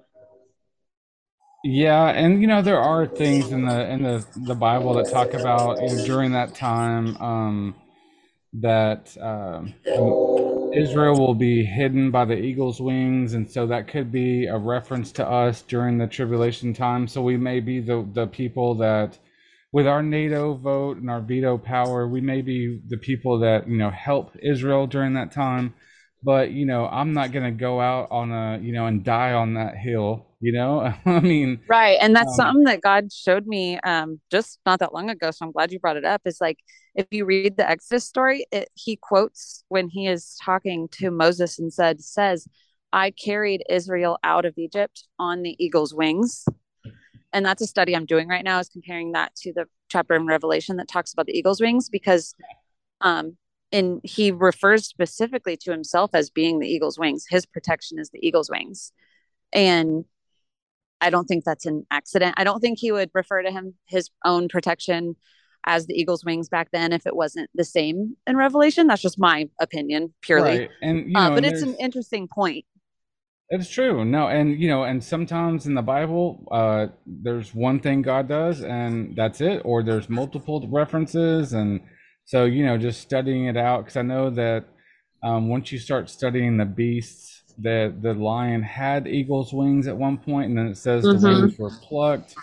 [1.63, 5.33] Yeah, and you know there are things in the in the the Bible that talk
[5.33, 7.75] about you know, during that time um,
[8.53, 9.75] that um,
[10.73, 15.11] Israel will be hidden by the eagle's wings, and so that could be a reference
[15.13, 17.07] to us during the tribulation time.
[17.07, 19.19] So we may be the the people that,
[19.73, 23.77] with our NATO vote and our veto power, we may be the people that you
[23.77, 25.73] know help Israel during that time.
[26.21, 29.53] But you know, I'm not gonna go out on a you know and die on
[29.53, 30.27] that hill.
[30.41, 34.59] You know, I mean, right, and that's um, something that God showed me um, just
[34.65, 35.31] not that long ago.
[35.31, 36.21] So I'm glad you brought it up.
[36.25, 36.59] Is like
[36.95, 41.59] if you read the Exodus story, it, he quotes when he is talking to Moses
[41.59, 42.47] and said, says,
[42.91, 46.45] I carried Israel out of Egypt on the eagle's wings.
[47.31, 50.25] And that's a study I'm doing right now is comparing that to the chapter in
[50.25, 52.33] Revelation that talks about the eagle's wings because
[53.01, 53.37] um
[53.71, 57.25] and he refers specifically to himself as being the eagle's wings.
[57.29, 58.91] His protection is the eagle's wings.
[59.53, 60.05] And
[61.01, 62.35] I don't think that's an accident.
[62.37, 65.15] I don't think he would refer to him his own protection
[65.65, 69.19] as the eagle's wings back then if it wasn't the same in revelation that's just
[69.19, 70.69] my opinion purely right.
[70.81, 72.65] and you uh, know, uh, but and it's an interesting point
[73.49, 78.01] it's true no and you know and sometimes in the bible uh there's one thing
[78.01, 81.81] god does and that's it or there's multiple references and
[82.29, 84.65] so you know just studying it out because i know that
[85.21, 90.17] um, once you start studying the beasts that the lion had eagle's wings at one
[90.17, 91.19] point and then it says mm-hmm.
[91.19, 92.35] the wings were plucked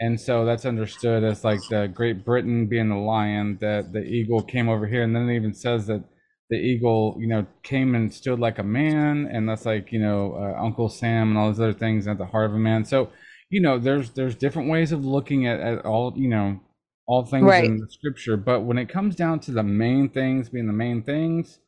[0.00, 4.42] and so that's understood as like the Great Britain being the lion, that the eagle
[4.42, 6.04] came over here, and then it even says that
[6.50, 10.34] the eagle, you know, came and stood like a man, and that's like you know
[10.34, 12.84] uh, Uncle Sam and all those other things at the heart of a man.
[12.84, 13.10] So
[13.48, 16.60] you know, there's there's different ways of looking at, at all you know
[17.06, 17.64] all things right.
[17.64, 21.02] in the scripture, but when it comes down to the main things being the main
[21.02, 21.58] things,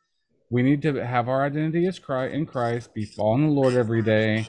[0.50, 4.02] we need to have our identity as Christ in Christ, be following the Lord every
[4.02, 4.48] day,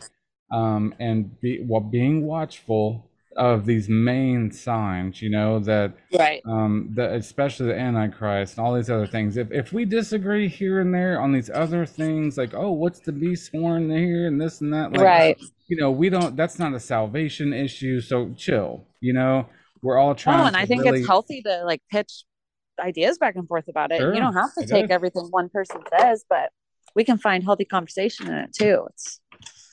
[0.52, 6.90] um, and be while being watchful of these main signs, you know, that right, um,
[6.96, 9.38] that especially the Antichrist and all these other things.
[9.38, 13.12] If if we disagree here and there on these other things, like oh, what's the
[13.12, 15.42] beast horn here and this and that, like, right?
[15.68, 16.36] You know, we don't.
[16.36, 18.02] That's not a salvation issue.
[18.02, 18.86] So chill.
[19.02, 19.48] You know,
[19.82, 20.42] we're all trying.
[20.42, 21.00] Oh, and I think really...
[21.00, 22.24] it's healthy to like pitch
[22.80, 24.00] ideas back and forth about it.
[24.00, 26.52] Sure, you don't have to take everything one person says, but
[26.96, 28.86] we can find healthy conversation in it too.
[28.90, 29.20] It's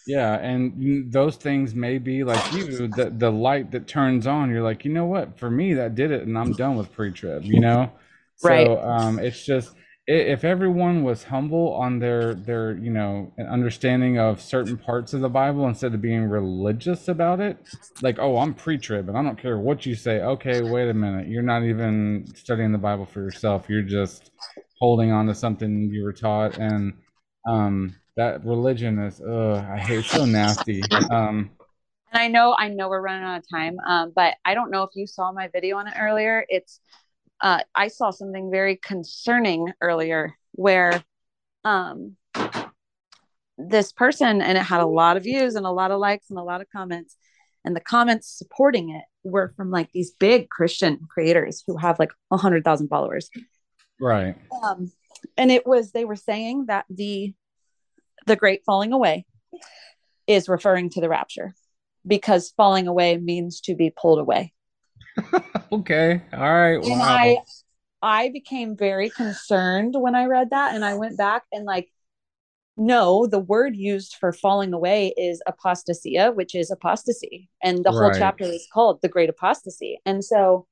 [0.06, 4.50] yeah, and those things may be like you, the the light that turns on.
[4.50, 5.38] You're like, you know what?
[5.38, 7.44] For me, that did it, and I'm done with pre-trib.
[7.44, 7.92] You know,
[8.42, 8.66] right?
[8.66, 9.72] So um, it's just
[10.06, 15.28] if everyone was humble on their their you know understanding of certain parts of the
[15.28, 17.58] Bible instead of being religious about it,
[18.02, 20.20] like oh I'm pre-trib and I don't care what you say.
[20.20, 23.66] Okay, wait a minute, you're not even studying the Bible for yourself.
[23.68, 24.30] You're just
[24.78, 26.92] holding on to something you were taught and
[27.48, 30.82] um that religion is uh I hate so nasty.
[31.10, 31.50] Um
[32.12, 34.84] and I know I know we're running out of time, um, but I don't know
[34.84, 36.46] if you saw my video on it earlier.
[36.48, 36.80] It's
[37.40, 41.02] uh I saw something very concerning earlier where
[41.64, 42.16] um
[43.58, 46.38] this person and it had a lot of views and a lot of likes and
[46.38, 47.16] a lot of comments
[47.64, 52.12] and the comments supporting it were from like these big christian creators who have like
[52.30, 53.30] a hundred thousand followers
[53.98, 54.92] right um
[55.38, 57.34] and it was they were saying that the
[58.26, 59.24] the great falling away
[60.26, 61.54] is referring to the rapture
[62.06, 64.52] because falling away means to be pulled away.
[65.72, 66.22] Okay.
[66.32, 66.82] All right.
[66.82, 67.02] And.
[67.02, 67.38] I
[68.02, 71.88] I became very concerned when I read that and I went back and like
[72.76, 77.48] no, the word used for falling away is apostasia, which is apostasy.
[77.62, 77.96] And the right.
[77.96, 79.98] whole chapter is called the great apostasy.
[80.04, 80.66] And so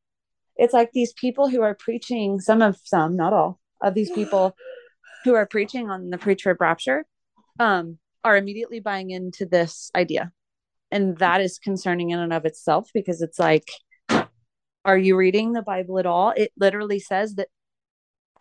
[0.57, 4.55] it's like these people who are preaching, some of some, not all of these people
[5.25, 7.07] who are preaching on the pre-trib rapture
[7.59, 10.31] um, are immediately buying into this idea.
[10.91, 13.69] And that is concerning in and of itself because it's like,
[14.85, 16.33] are you reading the Bible at all?
[16.37, 17.49] It literally says that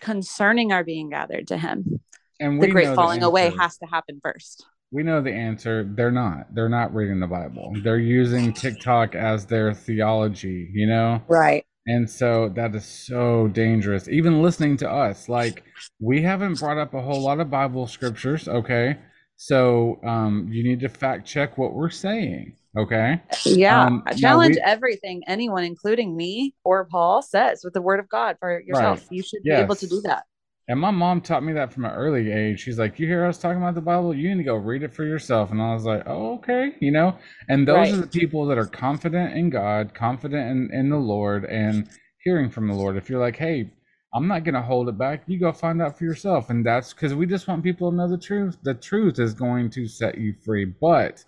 [0.01, 2.01] concerning our being gathered to Him,
[2.39, 4.65] and the great falling the away has to happen first.
[4.91, 5.89] We know the answer.
[5.89, 6.53] They're not.
[6.53, 7.73] They're not reading the Bible.
[7.83, 11.19] They're using TikTok as their theology, you know?
[11.27, 11.65] Right.
[11.87, 14.07] And so that is so dangerous.
[14.07, 15.63] Even listening to us, like
[15.99, 18.99] we haven't brought up a whole lot of Bible scriptures, okay?
[19.35, 23.21] So um, you need to fact check what we're saying, okay?
[23.45, 28.09] Yeah, um, challenge we, everything anyone, including me or Paul, says with the Word of
[28.09, 29.01] God for yourself.
[29.01, 29.11] Right.
[29.11, 29.59] You should yes.
[29.59, 30.23] be able to do that.
[30.69, 32.61] And my mom taught me that from an early age.
[32.61, 34.13] She's like, "You hear us talking about the Bible?
[34.13, 36.91] You need to go read it for yourself." And I was like, "Oh, okay," you
[36.91, 37.17] know.
[37.49, 37.93] And those right.
[37.93, 41.89] are the people that are confident in God, confident in, in the Lord, and
[42.23, 42.95] hearing from the Lord.
[42.95, 43.73] If you're like, "Hey,
[44.13, 46.49] I'm not gonna hold it back," you go find out for yourself.
[46.49, 48.57] And that's because we just want people to know the truth.
[48.63, 50.63] The truth is going to set you free.
[50.63, 51.25] But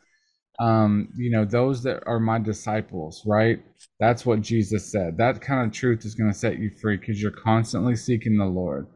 [0.60, 3.60] um, you know, those that are my disciples, right?
[4.00, 5.18] That's what Jesus said.
[5.18, 8.46] That kind of truth is going to set you free because you're constantly seeking the
[8.46, 8.88] Lord.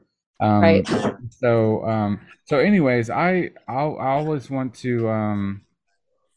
[0.42, 0.88] Um, right.
[1.32, 5.62] So, um, so anyways, I, I'll, I always want to, um,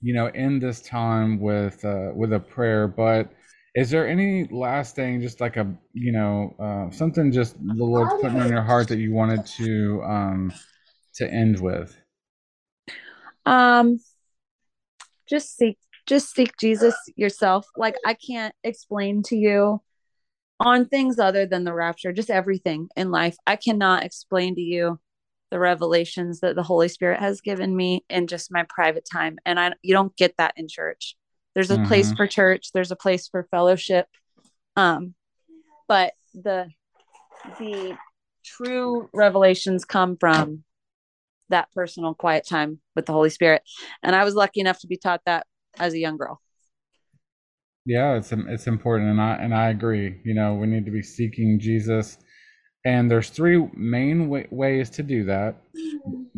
[0.01, 3.33] you know, end this time with, uh, with a prayer, but
[3.75, 8.14] is there any last thing, just like a, you know, uh, something just the Lord's
[8.20, 10.53] putting on your heart that you wanted to, um,
[11.14, 11.97] to end with?
[13.47, 13.99] Um,
[15.33, 17.66] just seek just seek Jesus yourself.
[17.76, 19.80] Like I can't explain to you
[20.61, 23.37] on things other than the rapture, just everything in life.
[23.47, 25.01] I cannot explain to you
[25.51, 29.39] the revelations that the Holy Spirit has given me in just my private time.
[29.47, 31.16] And I you don't get that in church.
[31.55, 31.87] There's a mm-hmm.
[31.87, 34.07] place for church, there's a place for fellowship.
[34.76, 35.14] Um,
[35.89, 36.68] but the
[37.59, 37.97] the
[38.45, 40.64] true revelations come from
[41.53, 43.63] that personal quiet time with the Holy Spirit.
[44.03, 45.47] And I was lucky enough to be taught that
[45.79, 46.41] as a young girl.
[47.85, 50.21] Yeah, it's it's important, and I and I agree.
[50.25, 52.19] You know, we need to be seeking Jesus,
[52.85, 55.57] and there's three main way, ways to do that.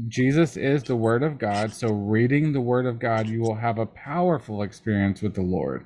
[0.08, 3.78] Jesus is the Word of God, so reading the Word of God, you will have
[3.78, 5.84] a powerful experience with the Lord.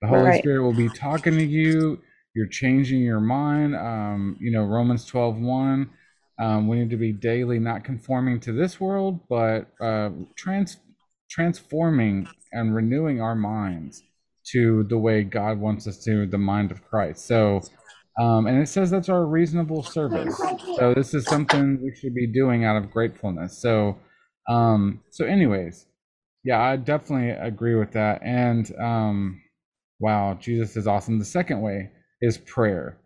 [0.00, 0.38] The Holy right.
[0.40, 2.00] Spirit will be talking to you.
[2.34, 3.74] You're changing your mind.
[3.74, 5.90] Um, you know, Romans 12, 1
[6.40, 10.78] um, we need to be daily not conforming to this world, but uh, trans-
[11.30, 14.02] transforming and renewing our minds
[14.52, 17.26] to the way God wants us to, the mind of Christ.
[17.26, 17.60] So,
[18.18, 20.36] um, and it says that's our reasonable service.
[20.76, 23.58] So this is something we should be doing out of gratefulness.
[23.58, 23.98] So,
[24.48, 25.86] um, so anyways,
[26.42, 28.22] yeah, I definitely agree with that.
[28.22, 29.42] And um,
[29.98, 31.18] wow, Jesus is awesome.
[31.18, 31.90] The second way
[32.22, 32.96] is prayer.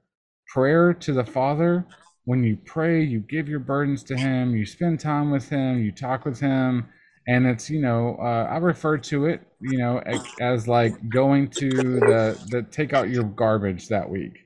[0.49, 1.85] Prayer to the Father
[2.25, 5.93] when you pray, you give your burdens to Him, you spend time with Him, you
[5.93, 6.89] talk with Him,
[7.27, 10.03] and it's you know uh, I refer to it you know
[10.41, 14.39] as like going to the the take out your garbage that week.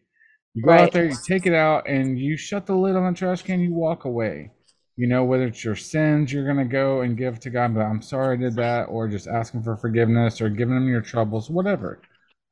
[0.54, 0.80] You go right.
[0.82, 3.60] out there, you take it out, and you shut the lid on the trash can.
[3.60, 4.50] You walk away.
[4.96, 8.02] You know whether it's your sins you're gonna go and give to God, but I'm
[8.02, 12.00] sorry I did that, or just asking for forgiveness, or giving Him your troubles, whatever.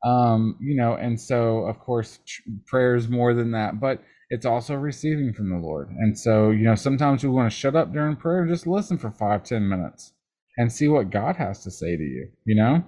[0.05, 2.21] Um, you know, and so of course
[2.67, 5.89] prayer is more than that, but it's also receiving from the Lord.
[5.91, 8.99] And so, you know, sometimes we want to shut up during prayer and just listen
[8.99, 10.13] for five, ten minutes
[10.57, 12.85] and see what God has to say to you, you know?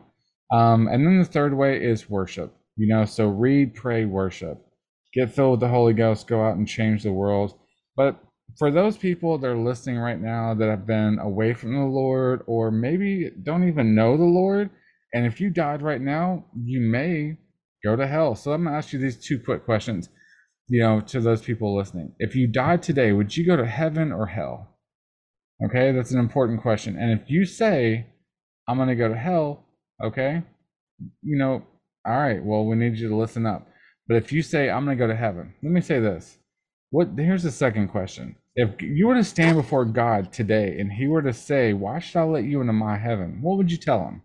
[0.51, 4.59] Um, and then the third way is worship, you know, so read, pray, worship,
[5.13, 7.59] get filled with the Holy Ghost, go out and change the world.
[7.97, 8.19] But
[8.59, 12.43] for those people that are listening right now that have been away from the Lord
[12.47, 14.71] or maybe don't even know the Lord,
[15.13, 17.37] and if you died right now, you may
[17.85, 18.35] go to hell.
[18.35, 20.09] So I'm going to ask you these two quick questions
[20.69, 22.13] you know, to those people listening.
[22.19, 24.69] If you died today, would you go to heaven or hell?
[25.65, 26.97] Okay, that's an important question.
[26.99, 28.07] And if you say,
[28.69, 29.65] I'm going to go to hell,
[30.03, 30.43] okay,
[31.23, 31.65] you know,
[32.07, 33.67] all right, well, we need you to listen up.
[34.07, 36.39] But if you say, I'm going to go to heaven, let me say this.
[36.91, 38.37] What here's the second question.
[38.55, 42.19] If you were to stand before God today and he were to say, Why should
[42.19, 43.41] I let you into my heaven?
[43.43, 44.23] What would you tell him?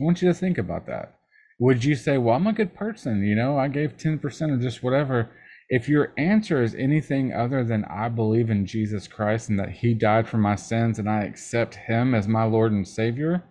[0.00, 1.15] I want you to think about that
[1.58, 4.82] would you say, well, I'm a good person, you know, I gave 10% or just
[4.82, 5.30] whatever?
[5.68, 9.94] If your answer is anything other than I believe in Jesus Christ and that he
[9.94, 13.42] died for my sins and I accept him as my Lord and Savior,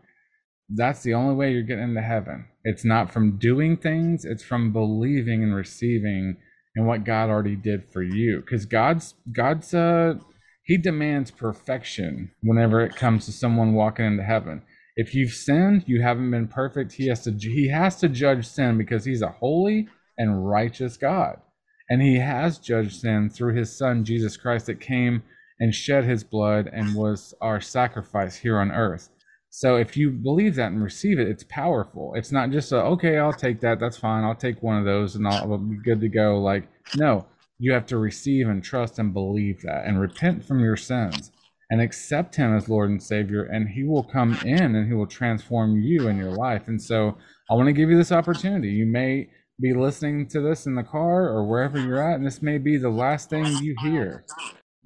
[0.70, 2.46] that's the only way you're getting into heaven.
[2.64, 6.38] It's not from doing things, it's from believing and receiving
[6.76, 8.42] in what God already did for you.
[8.42, 10.16] Because God's God's uh
[10.64, 14.64] he demands perfection whenever it comes to someone walking into heaven
[14.96, 16.94] if you've sinned, you haven't been perfect.
[16.94, 19.88] He has to he has to judge sin because he's a holy
[20.18, 21.40] and righteous God.
[21.90, 25.24] And he has judged sin through his son Jesus Christ that came
[25.60, 29.10] and shed his blood and was our sacrifice here on earth.
[29.50, 32.14] So if you believe that and receive it, it's powerful.
[32.16, 33.80] It's not just a, okay, I'll take that.
[33.80, 34.24] That's fine.
[34.24, 36.40] I'll take one of those and I'll be good to go.
[36.40, 37.26] Like, no,
[37.58, 41.32] you have to receive and trust and believe that and repent from your sins
[41.70, 45.08] and accept him as Lord and Savior, and he will come in and he will
[45.08, 46.68] transform you in your life.
[46.68, 47.18] And so
[47.50, 48.70] I want to give you this opportunity.
[48.70, 52.42] You may be listening to this in the car or wherever you're at, and this
[52.42, 54.26] may be the last thing you hear.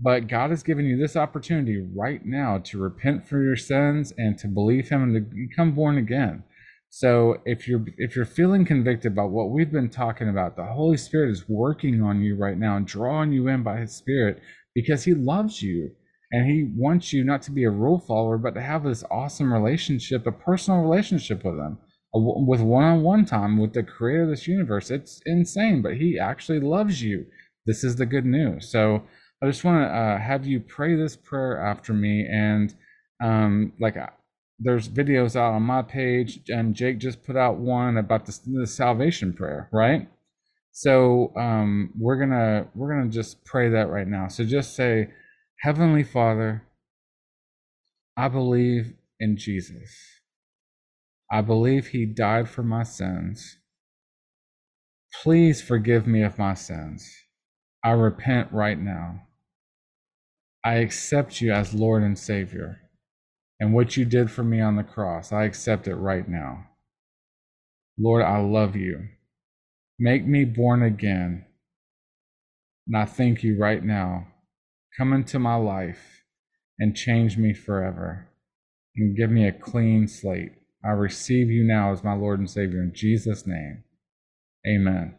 [0.02, 4.38] But God has given you this opportunity right now to repent for your sins and
[4.38, 6.44] to believe him and to become born again.
[6.90, 10.98] So if you're if you're feeling convicted about what we've been talking about, the Holy
[10.98, 14.42] Spirit is working on you right now and drawing you in by his spirit
[14.74, 15.92] because he loves you
[16.32, 19.54] and he wants you not to be a rule follower but to have this awesome
[19.54, 21.78] relationship a personal relationship with him
[22.14, 27.02] with one-on-one time with the creator of this universe it's insane but he actually loves
[27.02, 27.26] you
[27.66, 29.04] this is the good news so
[29.44, 32.76] i just want to uh, have you pray this prayer after me and
[33.22, 33.98] um, like
[34.60, 38.68] there's videos out on my page, and Jake just put out one about the, the
[38.68, 40.10] salvation prayer, right?
[40.72, 44.28] So um, we're gonna we're gonna just pray that right now.
[44.28, 45.10] So just say,
[45.62, 46.64] Heavenly Father,
[48.16, 49.94] I believe in Jesus.
[51.30, 53.58] I believe He died for my sins.
[55.22, 57.14] Please forgive me of my sins.
[57.84, 59.24] I repent right now.
[60.66, 62.80] I accept you as Lord and Savior.
[63.60, 66.68] And what you did for me on the cross, I accept it right now.
[68.00, 69.10] Lord, I love you.
[70.00, 71.48] Make me born again.
[72.88, 74.29] And I thank you right now.
[75.00, 76.26] Come into my life
[76.78, 78.28] and change me forever
[78.98, 80.52] and give me a clean slate.
[80.84, 83.86] I receive you now as my Lord and Savior in Jesus' name.
[84.68, 85.16] Amen.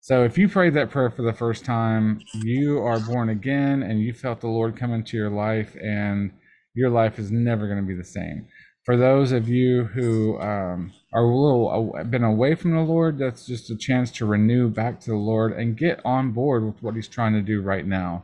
[0.00, 4.00] So if you prayed that prayer for the first time, you are born again and
[4.00, 6.30] you felt the Lord come into your life, and
[6.74, 8.46] your life is never going to be the same.
[8.84, 13.18] For those of you who um, are a little uh, been away from the Lord,
[13.18, 16.80] that's just a chance to renew back to the Lord and get on board with
[16.84, 18.22] what He's trying to do right now.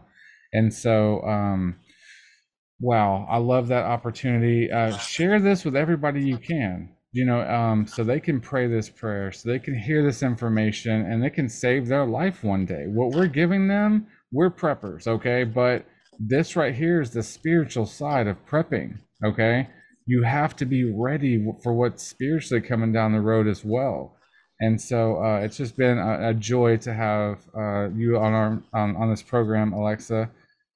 [0.55, 1.77] And so, um,
[2.81, 4.73] wow, I love that opportunity.
[4.73, 8.91] Uh, share this with everybody you can you know um, so they can pray this
[8.91, 12.85] prayer so they can hear this information and they can save their life one day.
[12.89, 15.45] What we're giving them we're preppers okay?
[15.45, 15.87] But
[16.19, 19.69] this right here is the spiritual side of prepping okay?
[20.07, 24.17] You have to be ready for what's spiritually coming down the road as well.
[24.61, 28.63] And so uh, it's just been a, a joy to have uh, you on our
[28.73, 30.31] on this program alexa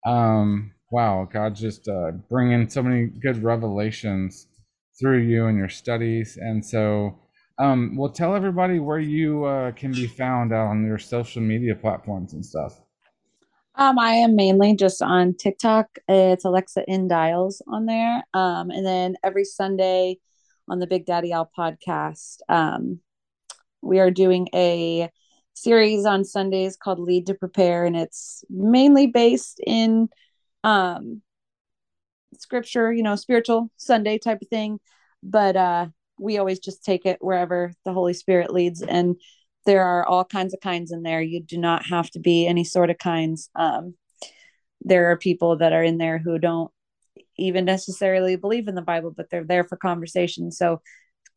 [0.09, 4.49] um, wow god just uh, bringing so many good revelations
[4.99, 6.39] through you and your studies.
[6.41, 7.19] And so,
[7.59, 12.33] um, well, tell everybody where you uh, can be found on your social media platforms
[12.33, 12.81] and stuff.
[13.77, 15.87] Um, I am mainly just on TikTok.
[16.09, 18.25] It's Alexa in Dials on there.
[18.35, 20.19] Um, and then every Sunday
[20.69, 23.01] on the Big Daddy Al podcast, um,
[23.81, 25.09] we are doing a
[25.63, 30.09] series on Sundays called Lead to Prepare, and it's mainly based in
[30.65, 31.23] um,
[32.39, 34.79] scripture, you know, spiritual Sunday type of thing.
[35.23, 35.87] But uh,
[36.19, 38.83] we always just take it wherever the Holy Spirit leads.
[38.83, 39.17] And
[39.67, 41.21] there are all kinds of kinds in there.
[41.21, 43.51] You do not have to be any sort of kinds.
[43.55, 43.95] Um,
[44.83, 46.71] there are people that are in there who don't
[47.37, 50.51] even necessarily believe in the Bible, but they're there for conversation.
[50.51, 50.81] So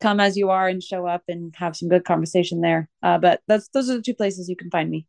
[0.02, 2.88] come as you are and show up and have some good conversation there.
[3.02, 5.06] Uh, but that's those are the two places you can find me.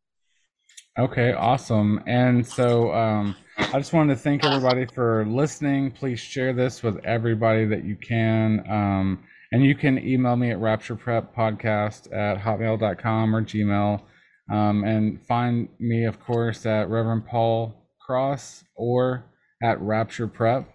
[0.98, 2.04] Okay, awesome.
[2.06, 5.92] And so um, I just wanted to thank everybody for listening.
[5.92, 8.64] Please share this with everybody that you can.
[8.70, 14.02] Um, and you can email me at rapturepreppodcast at hotmail.com or gmail.
[14.52, 17.74] Um, and find me, of course, at Reverend Paul
[18.06, 19.26] Cross or
[19.64, 20.73] at Rapture Prep.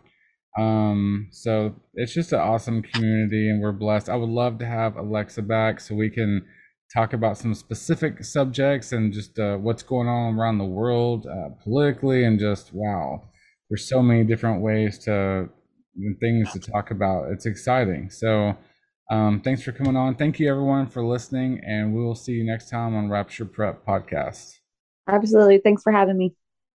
[0.58, 4.08] Um, so it's just an awesome community and we're blessed.
[4.08, 6.44] I would love to have Alexa back so we can
[6.92, 11.50] talk about some specific subjects and just uh, what's going on around the world uh,
[11.62, 13.22] politically and just wow
[13.68, 15.48] there's so many different ways to
[16.20, 17.30] things to talk about.
[17.30, 18.10] It's exciting.
[18.10, 18.56] So
[19.10, 20.14] um, thanks for coming on.
[20.14, 23.84] Thank you everyone for listening and we will see you next time on rapture prep
[23.84, 24.54] podcast.
[25.08, 25.58] Absolutely.
[25.58, 26.34] Thanks for having me